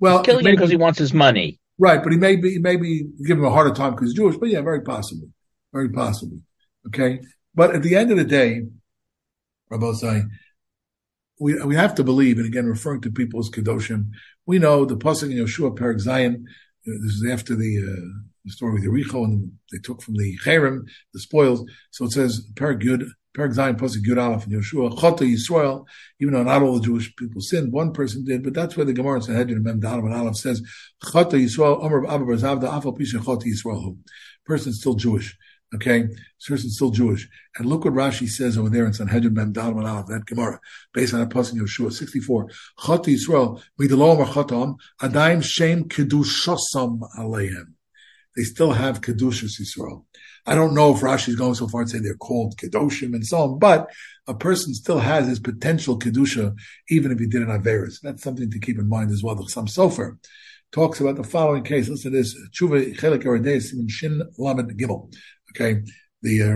[0.00, 1.60] Well, he's killing him because he wants his money.
[1.78, 4.36] Right, but he may be maybe give him a harder time because he's Jewish.
[4.36, 5.28] But yeah, very possible,
[5.72, 6.38] very possible.
[6.86, 7.20] Okay,
[7.54, 8.62] but at the end of the day,
[9.70, 10.30] Rabbi saying
[11.38, 14.10] we we have to believe, and again referring to people as kedoshim,
[14.46, 16.46] we know the pasuk in Yehoshua Perak Zion.
[16.84, 20.88] This is after the uh, the story with Yericho, and they took from the Cherem
[21.12, 21.64] the spoils.
[21.90, 25.84] So it says Perak Yud, Perak Zion Pasuk Yud Aleph and Yehoshua Chata Yisrael.
[26.20, 28.92] Even though not all the Jewish people sinned, one person did, but that's where the
[28.92, 30.62] Gemara in Sanhedrin Mem Dalam and Aleph says
[31.04, 33.96] Chata Yisrael Omer Abba Barzavda Afal Pisha Chata Yisrael.
[34.44, 35.36] Person's still Jewish.
[35.74, 37.28] Okay, this person's still Jewish.
[37.58, 40.58] And look what Rashi says over there in Sanhedrin Mem Dalam and Aleph, that Gemara,
[40.94, 42.48] based on a pasuk in Yehoshua 64.
[42.80, 47.74] Chata Yisrael Midalom Chatam Adaim Shem Kedushosam Aleim
[48.38, 50.04] they still have Kedushas Yisrael.
[50.46, 53.26] I don't know if Rashi is going so far to say they're called Kedoshim and
[53.26, 53.90] so on, but
[54.28, 56.54] a person still has his potential Kedusha,
[56.88, 58.00] even if he did an Averis.
[58.00, 59.34] That's something to keep in mind as well.
[59.34, 60.18] The Chassam Sofer
[60.70, 61.88] talks about the following case.
[61.88, 62.32] Listen to this.
[62.50, 65.12] Tshuva Chelik in Shin Lamed Gimel.
[65.50, 65.82] Okay.
[66.22, 66.46] The uh,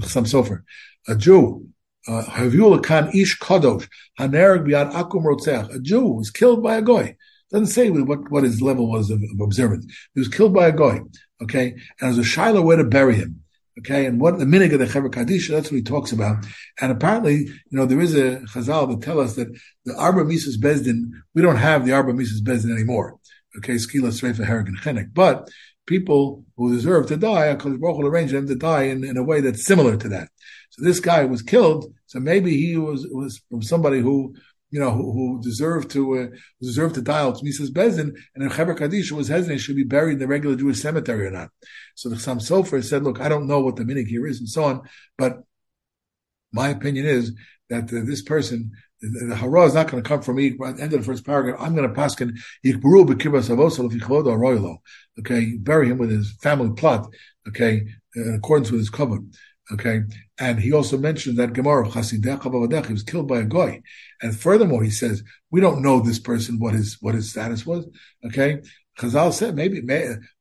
[0.00, 0.62] Chassam Sofer.
[1.08, 1.68] A Jew,
[2.08, 3.86] uh, Havul Khan Ish Kadosh,
[4.18, 5.74] Biad Akum.
[5.74, 7.16] A Jew was killed by a Goy.
[7.50, 9.86] Doesn't say what, what his level was of, of observance.
[10.14, 11.00] He was killed by a goy,
[11.42, 11.72] okay?
[11.72, 13.42] And there's a shiloh way to bury him,
[13.78, 14.06] okay?
[14.06, 16.44] And what the minig of the Chevra Kadisha, that's what he talks about.
[16.80, 19.48] And apparently, you know, there is a chazal that tell us that
[19.84, 23.18] the Arba Mises Bezdin, we don't have the Arba Mises Bezdin anymore,
[23.58, 23.74] okay?
[23.74, 25.14] Skila Sreifa Harrigan Chenek.
[25.14, 25.48] But
[25.86, 29.22] people who deserve to die, because Baruch will arrange them to die in, in a
[29.22, 30.28] way that's similar to that.
[30.70, 34.34] So this guy was killed, so maybe he was, was from somebody who
[34.70, 36.26] you know, who, who deserve to uh,
[36.60, 40.14] deserve to die al Mises Bezin, and if Chaber Kaddish was hesitant, should be buried
[40.14, 41.50] in the regular Jewish cemetery or not.
[41.94, 44.48] So the Chassam Sofer said, "Look, I don't know what the minig here is, and
[44.48, 44.82] so on,
[45.16, 45.42] but
[46.52, 47.32] my opinion is
[47.70, 50.56] that uh, this person." The, the hara is not going to come from me.
[50.64, 52.34] At the end of the first paragraph, I'm going to pass in
[55.18, 57.06] Okay, bury him with his family plot.
[57.46, 59.36] Okay, in accordance with his covenant.
[59.72, 60.02] Okay,
[60.38, 63.82] and he also mentioned that Gemara he was killed by a goy,
[64.22, 67.84] and furthermore he says we don't know this person what his what his status was.
[68.24, 68.60] Okay,
[68.98, 69.80] Chazal said maybe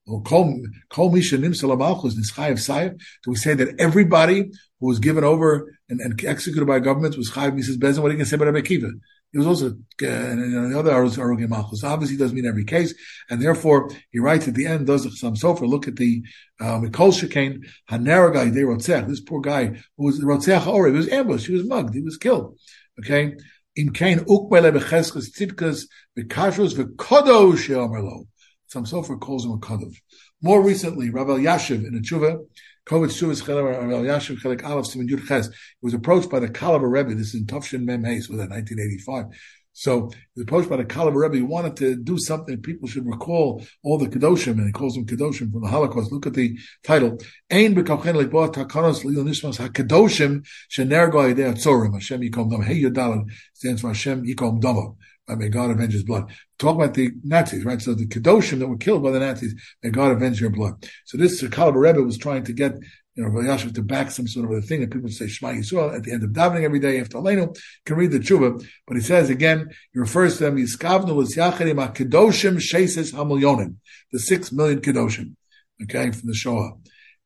[0.08, 3.00] kol misha nimsal malchus nischayev sayev.
[3.24, 7.32] Do we say that everybody who was given over and, and executed by governments was
[7.32, 7.78] chayev Mrs.
[7.78, 8.00] Bezin?
[8.00, 8.92] What are you going to say about Rabbi Akiva?
[9.36, 9.72] He was also,
[10.02, 11.84] uh, and, the other Arugim Malchus.
[11.84, 12.94] Obviously, doesn't mean every case,
[13.30, 15.68] and therefore he writes at the end, does Chassam Sofer.
[15.68, 16.24] Look at the
[16.62, 17.60] uh, Mikol Shekain
[17.92, 19.10] Haneragai De Rotzech.
[19.10, 19.66] This poor guy
[19.98, 20.92] who was Rotzech Ori.
[20.92, 21.48] He was ambushed.
[21.48, 21.94] He was mugged.
[21.94, 22.58] He was killed.
[22.98, 23.36] Okay.
[23.76, 25.84] In Kain Ukbele Becheskes Tzidkas
[26.18, 28.28] Bekashros Vekodosh Yomerlo.
[28.74, 29.98] Chassam Sofer calls him a Kadosh.
[30.42, 32.40] More recently, Rabbi Elyashiv in a tshuva
[32.88, 35.48] Kovitz Shuvas Elyashiv Chelek Aleph Simon Yud Ches.
[35.48, 37.16] He was approached by the Kalabar Rebbe.
[37.16, 39.26] This is in Tufshin Mem Hayes, was that 1985.
[39.74, 41.38] So he was approached by the Kalabar Rebbe.
[41.38, 45.08] He wanted to do something people should recall all the Kedoshim, and he calls them
[45.08, 46.12] Kedoshim from the Holocaust.
[46.12, 47.18] Look at the title.
[47.50, 51.94] Ein b'kavchen lekboa takanos lil nishmas ha-kedoshim shenergo ayidei atzorim.
[51.94, 52.64] Hashem yikom dama.
[52.64, 54.94] Hey Yodalad stands for Hashem yikom dama.
[55.28, 56.32] I may God avenge his blood.
[56.60, 57.82] Talk about the Nazis, right?
[57.82, 60.86] So the Kedoshim that were killed by the Nazis, may God avenge your blood.
[61.06, 62.76] So this Kalaba Rebbe was trying to get,
[63.16, 65.96] you know, Elyashiv to back some sort of a thing that people say Shema Yisrael
[65.96, 68.64] at the end of davening every day after Aleinu, can read the tshuva.
[68.88, 73.76] But he says again, he refers to them, Yiskavnu was Yachadim Kedoshim Sheses Hamilyonim,
[74.12, 75.36] the six million Kedoshim,
[75.82, 76.74] okay, from the Shoah.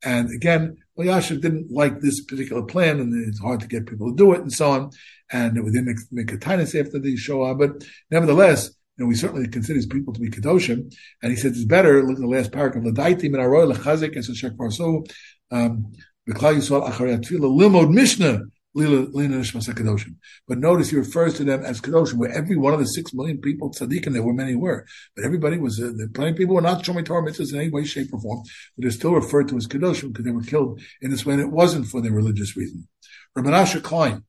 [0.01, 4.15] And again, Elyashiv didn't like this particular plan, and it's hard to get people to
[4.15, 4.91] do it, and so on.
[5.31, 9.47] And we didn't make a tinus after the Shoah, but nevertheless, you know, we certainly
[9.47, 10.93] consider these people to be kedoshim.
[11.21, 12.03] And he says it's better.
[12.03, 12.83] Look at the last paragraph.
[12.83, 15.03] L'daitim and aroy lechazik and shek parso.
[15.51, 15.93] Um,
[16.29, 18.41] B'klal Yisrael acharei tefillah limod mishnah
[18.75, 23.39] but notice he refers to them as Kedoshim, where every one of the six million
[23.39, 26.85] people, tzaddikim, there were many were, but everybody was, uh, plenty of people were not
[26.85, 28.43] showing Torah mitzvahs in any way, shape, or form,
[28.75, 31.41] but they're still referred to as Kedoshim because they were killed in this way, and
[31.41, 32.87] it wasn't for their religious reason.
[33.35, 34.23] Rabbi Menashe Klein,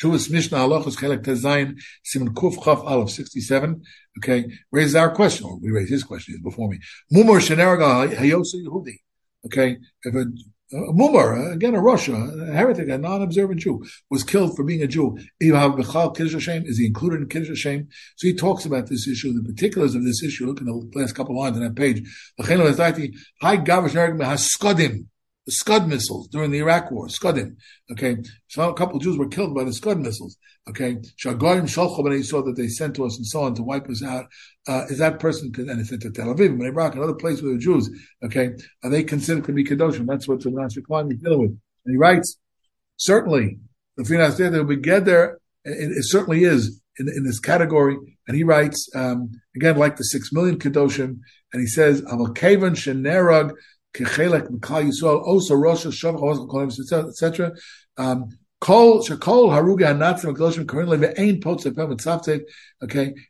[0.00, 3.82] Shuas Mishnah Halachos Chelek Tezayin Simon Kuf Chaf Aleph 67.
[4.18, 6.78] Okay, raises our question, or we raise his question before me.
[7.12, 8.98] Mumor Sheneraga Hayosa Yehudi.
[9.44, 10.26] Okay, if a
[10.70, 14.64] Uh, a mumar, uh, again a Russia, a heretic, a non-observant Jew, was killed for
[14.64, 15.16] being a Jew.
[15.40, 17.88] Is he included in Kiddush Hashem?
[18.16, 20.46] So he talks about this issue, the particulars of this issue.
[20.46, 22.06] Look in the last couple of lines on that page.
[25.48, 27.56] The Scud missiles during the Iraq War, Scudim.
[27.90, 28.18] Okay,
[28.48, 30.36] so a couple Jews were killed by the Scud missiles.
[30.68, 33.62] Okay, Shagoyim Shalchom, and he saw that they sent to us and so on to
[33.62, 34.26] wipe us out.
[34.66, 37.58] Uh, is that person, and it's to Tel Aviv, and Iraq, another place where the
[37.58, 37.88] Jews,
[38.22, 38.50] okay,
[38.84, 40.06] are they considered to be Kedoshim?
[40.06, 41.50] That's what the Menashe Klein is dealing with.
[41.86, 42.38] And he writes,
[42.98, 43.58] certainly,
[43.96, 47.96] the Finas that we get there, it, it certainly is in, in this category.
[48.26, 51.20] And he writes, um, again, like the six million Kedoshim,
[51.54, 53.54] and he says, Avakavan Shenerag
[57.08, 57.52] etc.
[57.96, 58.28] Um.
[58.60, 58.98] Okay,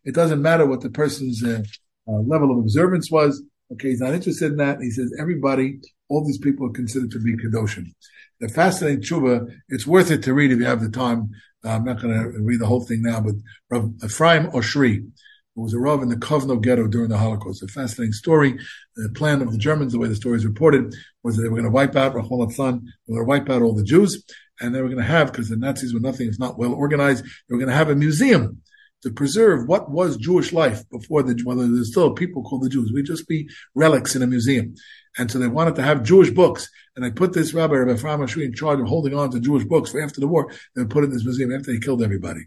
[0.05, 1.63] it doesn't matter what the person's uh,
[2.09, 3.43] uh, level of observance was.
[3.73, 4.81] Okay, he's not interested in that.
[4.81, 7.93] He says everybody, all these people are considered to be kedoshim.
[8.41, 9.53] The fascinating tshuva.
[9.69, 11.31] It's worth it to read if you have the time.
[11.65, 13.35] Uh, I'm not going to read the whole thing now, but
[13.69, 15.11] Rav Ephraim Oshri,
[15.59, 17.65] who was a Rav in the Kovno ghetto during the Holocaust.
[17.65, 18.57] A fascinating story.
[18.95, 20.95] The plan of the Germans, the way the story is reported,
[21.25, 23.63] was that they were going to wipe out Atzlan, they were going to wipe out
[23.63, 24.23] all the Jews,
[24.61, 27.25] and they were going to have, because the Nazis were nothing, it's not well organized,
[27.25, 28.63] they were going to have a museum
[29.03, 32.93] to preserve what was Jewish life before the, whether there's still people called the Jews.
[32.93, 34.77] We'd just be relics in a museum.
[35.17, 36.69] And so they wanted to have Jewish books.
[36.95, 39.65] And they put this rabbi, Rabbi Ephraim Oshri, in charge of holding on to Jewish
[39.65, 40.53] books for after the war.
[40.77, 42.43] They put it in this museum after they killed everybody.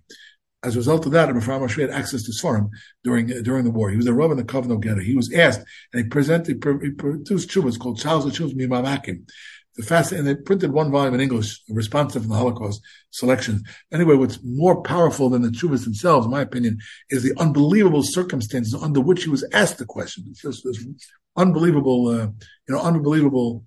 [0.63, 2.69] As a result of that, Ephraim Oshri had access to Sfarim
[3.03, 3.89] during during the war.
[3.89, 5.01] He was a rabbi in the Kovno Ghetto.
[5.01, 9.27] He was asked, and he presented, he produced chuvas called Charles of Chuvas Mimamakim.
[9.77, 13.63] The fast, and they printed one volume in English, responsa from the Holocaust selections.
[13.91, 16.77] Anyway, what's more powerful than the chuvas themselves, in my opinion,
[17.09, 20.25] is the unbelievable circumstances under which he was asked the question.
[20.29, 20.85] It's just this
[21.37, 22.27] unbelievable, uh,
[22.67, 23.65] you know, unbelievable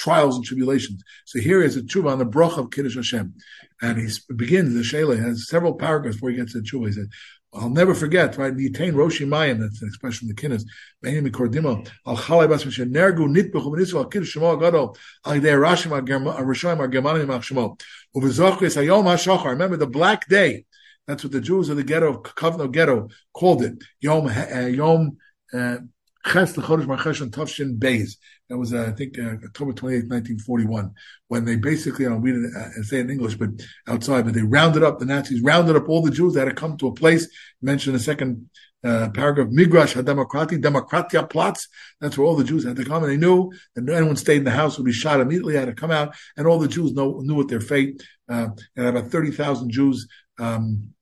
[0.00, 1.02] trials and tribulations.
[1.26, 3.34] So here is a tshuva on the broch of Kiddush Hashem.
[3.82, 6.86] And he begins, the Shele has several paragraphs before he gets to the tshuva.
[6.86, 7.10] He said,
[7.52, 8.56] I'll never forget, right?
[8.56, 10.64] Yitain Roshi Mayim, that's an expression from the Kinnis.
[11.02, 11.72] Me'enim mikordimo,
[12.06, 14.96] al chalai bas mishe nergu nitbechu ben Yisrael, kiddush shemo agado,
[15.26, 17.78] al yidei Rashim ar-Rishoyim ar-Germanim ach shemo.
[18.16, 19.50] Uvezochu es hayom ha-shachar.
[19.50, 20.64] Remember the black day.
[21.06, 23.82] That's what the Jews of the ghetto, of Kovno ghetto, called it.
[24.00, 25.16] Yom, uh, Yom,
[25.52, 25.78] uh,
[26.26, 28.16] Ches Lechodesh Marcheshon Tavshin Beis.
[28.48, 30.92] That was, uh, I think, uh, October 28, 1941,
[31.28, 33.50] when they basically, I don't read it uh, say it in English, but
[33.88, 36.60] outside, but they rounded up, the Nazis rounded up all the Jews that had to
[36.60, 37.28] come to a place,
[37.62, 38.50] mentioned in the second
[38.82, 41.68] uh, paragraph, Migrash HaDemokrati, Demokratia Platz.
[42.00, 44.44] That's where all the Jews had to come, and they knew that anyone stayed in
[44.44, 47.20] the house would be shot immediately, had to come out, and all the Jews know,
[47.20, 50.08] knew what their fate, uh, and about 30,000 Jews,
[50.38, 50.94] um,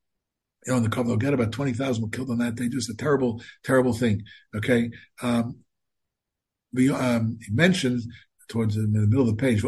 [0.69, 2.69] you know, in the Kovno get about 20,000 were killed on that day.
[2.69, 4.25] Just a terrible, terrible thing.
[4.55, 4.91] Okay.
[5.23, 5.61] Um,
[6.75, 8.07] we, um, he mentions
[8.51, 9.63] towards the, in the middle of the page,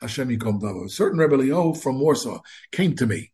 [0.00, 2.40] Hashem certain Rebbe from Warsaw
[2.72, 3.32] came to me.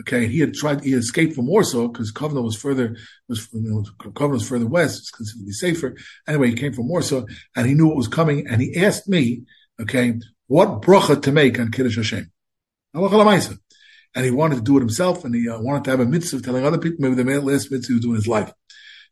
[0.00, 2.96] Okay, he had tried, he escaped from Warsaw because Kovna was further,
[3.28, 5.96] was, you know, Kovna was further west, it's considered to be safer.
[6.26, 9.42] Anyway, he came from Warsaw and he knew what was coming and he asked me,
[9.80, 10.14] okay,
[10.46, 12.32] what bracha to make on Kiddush Hashem.
[12.92, 16.42] And he wanted to do it himself and he uh, wanted to have a mitzvah
[16.42, 18.52] telling other people maybe the last mitzvah he was doing in his life.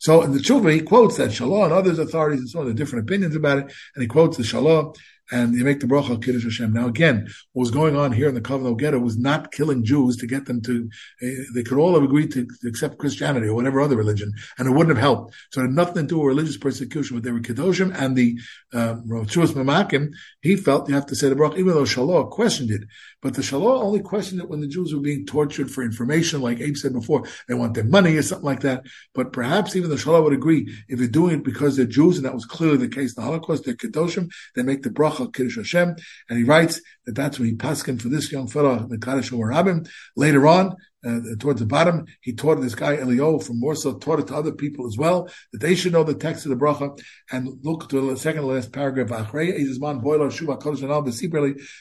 [0.01, 2.74] So in the tshuva, he quotes that Shalah and others authorities and so on, the
[2.74, 3.64] different opinions about it,
[3.95, 4.95] and he quotes the Shalah
[5.31, 6.72] and you make the bracha Kiddush Hashem.
[6.72, 10.16] Now again, what was going on here in the Kovno Ghetto was not killing Jews
[10.18, 10.89] to get them to,
[11.22, 14.68] uh, they could all have agreed to, to, accept Christianity or whatever other religion, and
[14.68, 15.35] it wouldn't have helped.
[15.51, 18.39] So it had nothing to do with religious persecution, but they were Kedoshim and the,
[18.72, 22.83] um, Mamakim, he felt you have to say the bracha, even though Shalah questioned it.
[23.21, 26.61] But the Shalah only questioned it when the Jews were being tortured for information, like
[26.61, 28.85] Abe said before, they want their money or something like that.
[29.12, 32.25] But perhaps even the Shalah would agree, if you're doing it because they're Jews, and
[32.25, 35.57] that was clearly the case in the Holocaust, they're Kedoshim, they make the bracha Kiddush
[35.57, 35.97] Hashem,
[36.29, 39.89] and he writes that that's when he paskin for this young fellow, Mekadosh Rabim.
[40.14, 44.26] Later on, uh, towards the bottom, he taught this guy Elio from Warsaw, taught it
[44.28, 46.99] to other people as well, that they should know the text of the bracha.
[47.30, 49.09] And look to the second to last paragraph.
[49.09, 49.26] Shugam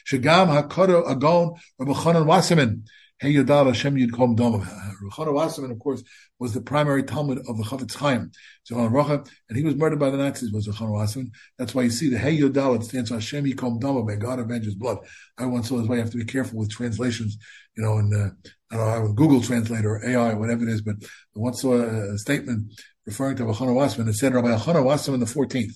[0.07, 2.84] Hakodo Agon Hey
[3.24, 4.61] Yodal Hashem Yidkom Dom.
[4.61, 6.03] Rechana Wasserman, of course,
[6.39, 8.32] was the primary Talmud of the Chafetz Chaim,
[8.68, 11.32] Zohar Rocha, and he was murdered by the Nazis, was Rechana Wasserman.
[11.57, 14.39] That's why you see the Hey Yodal, it stands for Hashem Yikom Dom, may God
[14.39, 14.99] avenge his blood.
[15.38, 17.38] I once saw this why you have to be careful with translations,
[17.76, 20.82] you know, in, uh, I don't know, Google Translate or AI or whatever it is,
[20.82, 22.74] but I once saw a, statement
[23.05, 24.09] referring to Rechana Wasserman.
[24.09, 25.74] It said Rabbi Rechana Wasserman the 14th.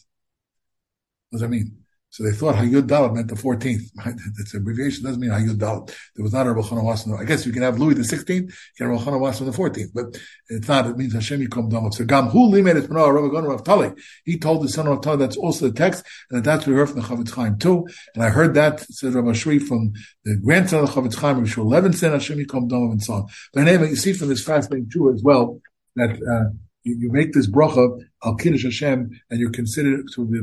[1.30, 1.81] What does that mean?
[2.12, 3.84] So they thought Hayud Dalet meant the 14th.
[3.96, 4.14] Right?
[4.38, 5.88] That's abbreviation doesn't mean Hayud Dalet.
[6.14, 7.18] There was not a Rochana Wasan.
[7.18, 9.94] I guess you can have Louis the 16th, you can have Rochana Wasan the 14th,
[9.94, 10.88] but it's not.
[10.88, 11.94] It means Hashem Yikom Damav.
[11.94, 13.94] So Gam Hu Limed Es Menah Rabbi Gon Rav Tali.
[14.26, 16.90] He told the son of Tali that's also the text, and that's what we heard
[16.90, 17.88] from the Chafetz Chaim too.
[18.14, 19.94] And I heard that said Rabbi Shri from
[20.26, 23.28] the grandson of the Chafetz Chaim, Rabbi Shul Levinson, Hashem Yikom Damav, and so on.
[23.54, 25.62] But anyway, you see from this fascinating Jew as well
[25.96, 26.52] that uh,
[26.84, 30.42] you, you, make this bracha al Kiddush Hashem, and you're considered to be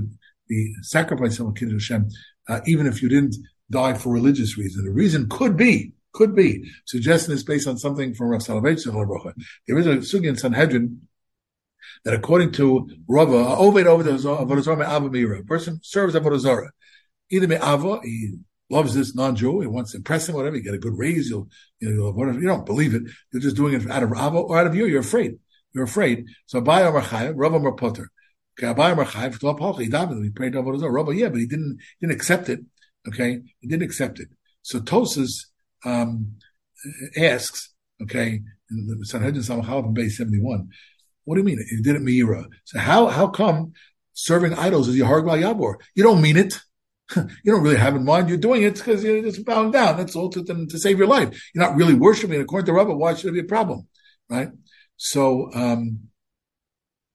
[0.48, 2.08] the sacrifice of Kiddush Hashem
[2.48, 3.36] uh, even if you didn't
[3.70, 4.84] die for religious reason.
[4.84, 9.34] The reason could be, could be, suggesting it's based on something from Rav Soloveitchik.
[9.66, 11.02] There is a sugi in Sanhedrin
[12.04, 16.70] that according to Rava, Oved Oved Avodah Mira, a person serves Avodah Zarah.
[17.30, 18.38] Either Me'ava, he
[18.70, 21.48] loves this non-Jew, he wants to impress him, whatever, you get a good raise, you'll,
[21.80, 24.58] you know, whatever, you don't believe it, you're just doing it out of Ava or
[24.58, 25.38] out of you, you're afraid.
[25.74, 26.26] You're afraid.
[26.46, 28.06] So, Abaya Marchaya, Rava Marpotter.
[28.58, 30.92] We prayed Avodah Zarah.
[30.92, 32.60] Rabbi, yeah, but he didn't didn't accept it.
[33.06, 34.28] Okay, he didn't accept it.
[34.62, 35.30] So Tosus
[35.84, 36.34] um,
[37.16, 38.40] asks, okay,
[38.70, 40.70] in the Sanhedrin Samachal base seventy one.
[41.24, 41.64] What do you mean?
[41.68, 42.46] He did it Meira.
[42.64, 43.74] So how how come
[44.14, 45.76] serving idols is Yahar Yabor?
[45.94, 46.58] You don't mean it.
[47.16, 48.28] you don't really have in mind.
[48.28, 49.96] You're doing it because you're just bowing down.
[49.96, 51.28] That's all to, to save your life.
[51.54, 52.40] You're not really worshiping.
[52.40, 53.86] According to Rabbi, why should it be a problem?
[54.28, 54.50] Right?
[54.96, 56.08] So, um,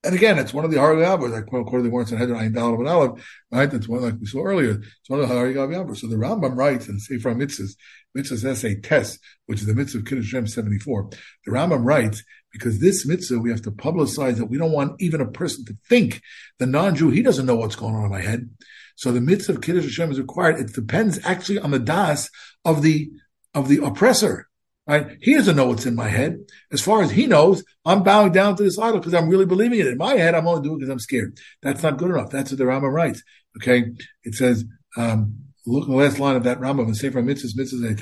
[0.04, 2.40] and again, it's one of the Hari Avos, like according to the words in Hedron
[2.40, 3.70] Ayin Dalad and right?
[3.70, 4.72] That's one like we saw earlier.
[4.72, 5.98] It's one of the Hari Avos.
[5.98, 7.74] So the Rambam writes in Sefer Mitzvahs,
[8.16, 11.10] Mitzvahs essay test, which is the Mitzvah of Kiddush Shem 74.
[11.46, 15.20] The Rambam writes, because this mitzvah, we have to publicize that we don't want even
[15.20, 16.22] a person to think
[16.60, 18.48] the non-Jew, he doesn't know what's going on in my head.
[18.94, 20.60] So the mitzvah of Kiddush Hashem is required.
[20.60, 22.30] It depends actually on the das
[22.64, 23.10] of the,
[23.54, 24.48] of the oppressor.
[24.86, 25.16] Right?
[25.22, 26.40] He doesn't know what's in my head.
[26.70, 29.80] As far as he knows, I'm bowing down to this idol because I'm really believing
[29.80, 29.86] it.
[29.86, 31.38] In my head, I'm only doing it because I'm scared.
[31.62, 32.30] That's not good enough.
[32.30, 33.22] That's what the Rambam writes.
[33.56, 33.84] Okay.
[34.24, 34.66] It says,
[34.98, 37.98] um, look at the last line of that Rambam and Sefer Mitzvahs, Mitzvahs, and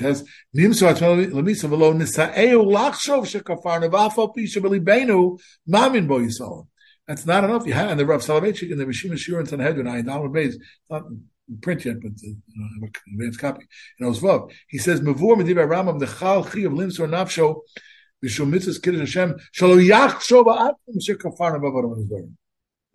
[6.19, 6.67] Yisrael.
[7.07, 7.67] That's not enough.
[7.67, 10.55] You have, and the Rav Soloveitchik and the Rishima Shur and Sanhedrin, I Beis,
[10.89, 11.03] not
[11.61, 13.65] print yet, but uh, you know, I have an advanced copy.
[13.99, 14.51] You know, Osvav.
[14.67, 17.61] He says, "Mavur medivar Rambam the chal chi of limsor nafsho
[18.23, 22.33] b'shul mitzvahs kiddush Hashem shalo yachsho ba'atim shir kafarna b'avarim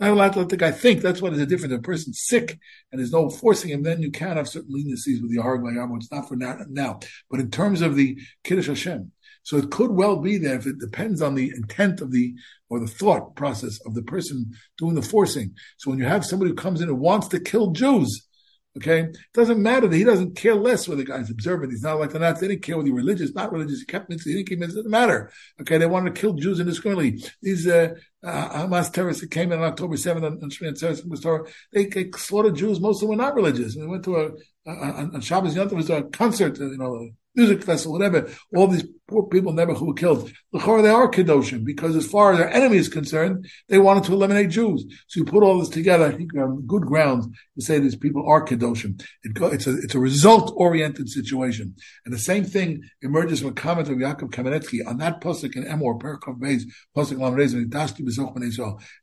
[0.00, 1.02] Not allowed to let the guy think.
[1.02, 1.74] That's what is the difference.
[1.74, 2.58] A person's sick
[2.90, 5.96] and there's no forcing him, then you can have certain leniencies with the Harag Layam,
[5.96, 7.00] It's not for now, now.
[7.30, 10.78] But in terms of the Kiddush Hashem, so it could well be that if it
[10.78, 12.34] depends on the intent of the
[12.68, 15.54] or the thought process of the person doing the forcing.
[15.78, 18.27] So when you have somebody who comes in and wants to kill Jews,
[18.76, 21.72] Okay, it doesn't matter that he doesn't care less whether the guy's observant.
[21.72, 22.42] He's not like the Nazis.
[22.42, 23.80] They didn't care whether you're religious, not religious.
[23.80, 24.28] He kept mitzvah.
[24.28, 24.62] He didn't keep.
[24.62, 25.32] It doesn't matter.
[25.60, 27.24] Okay, they wanted to kill Jews indiscriminately.
[27.42, 31.86] These uh, uh, Hamas terrorists that came in on October 7th on, on Torah, they,
[31.86, 32.78] they slaughtered Jews.
[32.78, 33.74] Most of them were not religious.
[33.74, 34.30] And they went to a,
[34.66, 36.58] a, on Shabbos Yom was a concert.
[36.58, 38.28] You know, music festival, whatever.
[38.54, 40.30] All these poor people never who were killed.
[40.52, 44.50] they are Kedoshim because as far as their enemy is concerned, they wanted to eliminate
[44.50, 44.84] Jews.
[45.06, 48.28] So you put all this together, I think on good grounds to say these people
[48.28, 49.02] are Kedoshim.
[49.22, 51.74] It go, it's a, it's a result oriented situation.
[52.04, 55.64] And the same thing emerges from a comment of Yaakov Kamenetsky on that Pusik in
[55.64, 56.64] Emor, Perkov Beis,
[56.94, 58.34] Pusik Lam Rez, and Dashti Bezoch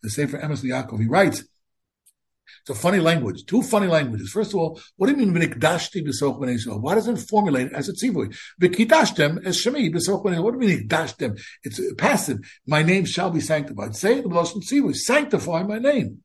[0.03, 0.99] the Sefer Emes Yaakov.
[0.99, 1.43] He writes,
[2.61, 3.45] it's a funny language.
[3.45, 4.31] Two funny languages.
[4.31, 6.81] First of all, what do you mean v'nikdashti b'soch b'nei Yisrael?
[6.81, 8.35] Why doesn't it formulate as a tzivui?
[8.61, 11.39] V'kidashtem as shemi b'soch b'nei What do you mean nikdashtem?
[11.63, 12.39] It's passive.
[12.65, 13.95] My name shall be sanctified.
[13.95, 14.95] Say the Lashon tzivui.
[14.95, 16.23] Sanctify my name.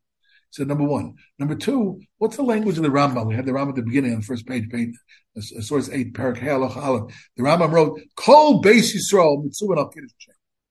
[0.51, 1.15] So number one.
[1.39, 3.27] Number two, what's the language of the Rambam?
[3.27, 4.95] We had the Rambam at the beginning on the first page, page
[5.37, 7.15] uh, source eight, Parak Halach Aleph.
[7.37, 9.93] The Rambam wrote, Kol Beis Yisrael mitzvah al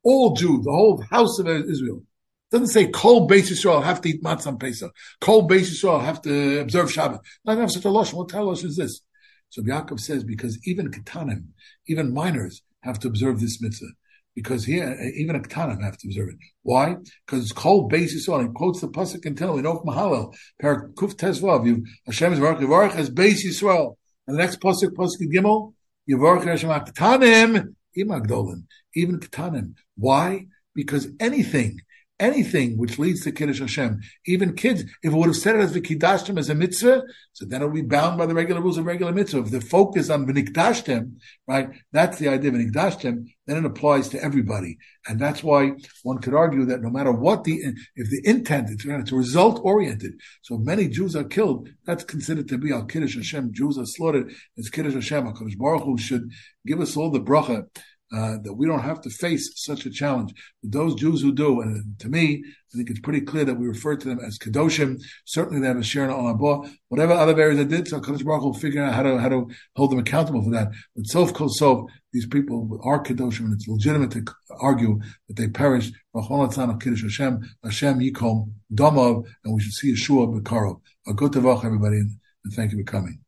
[0.03, 2.03] All Jews, the whole house of Israel
[2.51, 4.91] doesn't say Kol Beis Yisrael have to eat matzah on Pesach.
[5.21, 7.19] Kol Beis Yisrael have to observe Shabbat.
[7.45, 8.13] Not have such a losh.
[8.13, 9.01] What kind of is this?
[9.49, 11.45] So Yaakov says because even ketanim,
[11.87, 13.87] even minors have to observe this mitzvah.
[14.35, 16.35] Because here, even a ketanim have to observe it.
[16.63, 16.95] Why?
[17.25, 18.43] Because it's called Beis Yisrael.
[18.43, 21.65] He quotes the pasuk in Tehillim in Ok Mahalel, Perak Kuf Tezvav.
[21.65, 23.95] You Hashem is Baruch Yivarach as Beis Yisrael.
[24.27, 25.73] And the next pasuk, pasuk Gimel,
[26.09, 28.63] Yivarach Hashem Ketanim Imagdolim.
[28.95, 29.73] Even ketanim.
[29.97, 30.47] Why?
[30.73, 31.81] Because anything
[32.20, 35.76] anything which leads to Kiddush Hashem, even kids, if it would have said it as
[35.76, 37.03] Vikidashtem as a mitzvah,
[37.34, 39.39] so then it would be bound by the regular rules of regular mitzvah.
[39.39, 41.13] If the focus on Vinikdashtem,
[41.47, 44.78] right, that's the idea of Vinikdashtem, then it applies to everybody.
[45.07, 45.72] And that's why
[46.03, 50.13] one could argue that no matter what the, if the intent, it's, it's result oriented.
[50.41, 53.53] So many Jews are killed, that's considered to be Al Kiddush Hashem.
[53.53, 55.26] Jews are slaughtered, it's Kiddush Hashem.
[55.26, 56.30] HaKadosh Baruch Hu should
[56.65, 57.67] give us all the bracha
[58.12, 60.34] uh, that we don't have to face such a challenge.
[60.62, 63.68] But those Jews who do, and to me, I think it's pretty clear that we
[63.68, 65.01] refer to them as Kedoshim.
[65.26, 68.43] Certainly they have a share in Olam Whatever other areas they did, so Kadosh Baruch
[68.43, 70.72] will figure out how to, how to hold them accountable for that.
[70.95, 74.26] But Sof Kol Sof, these people are Kedoshim, and it's legitimate to
[74.60, 75.93] argue that they perished.
[76.16, 80.82] Rachon Kiddush Hashem, Hashem Yikom, Damam, and we should see Yeshua Bekarov.
[81.07, 83.20] A good everybody, and thank you for coming.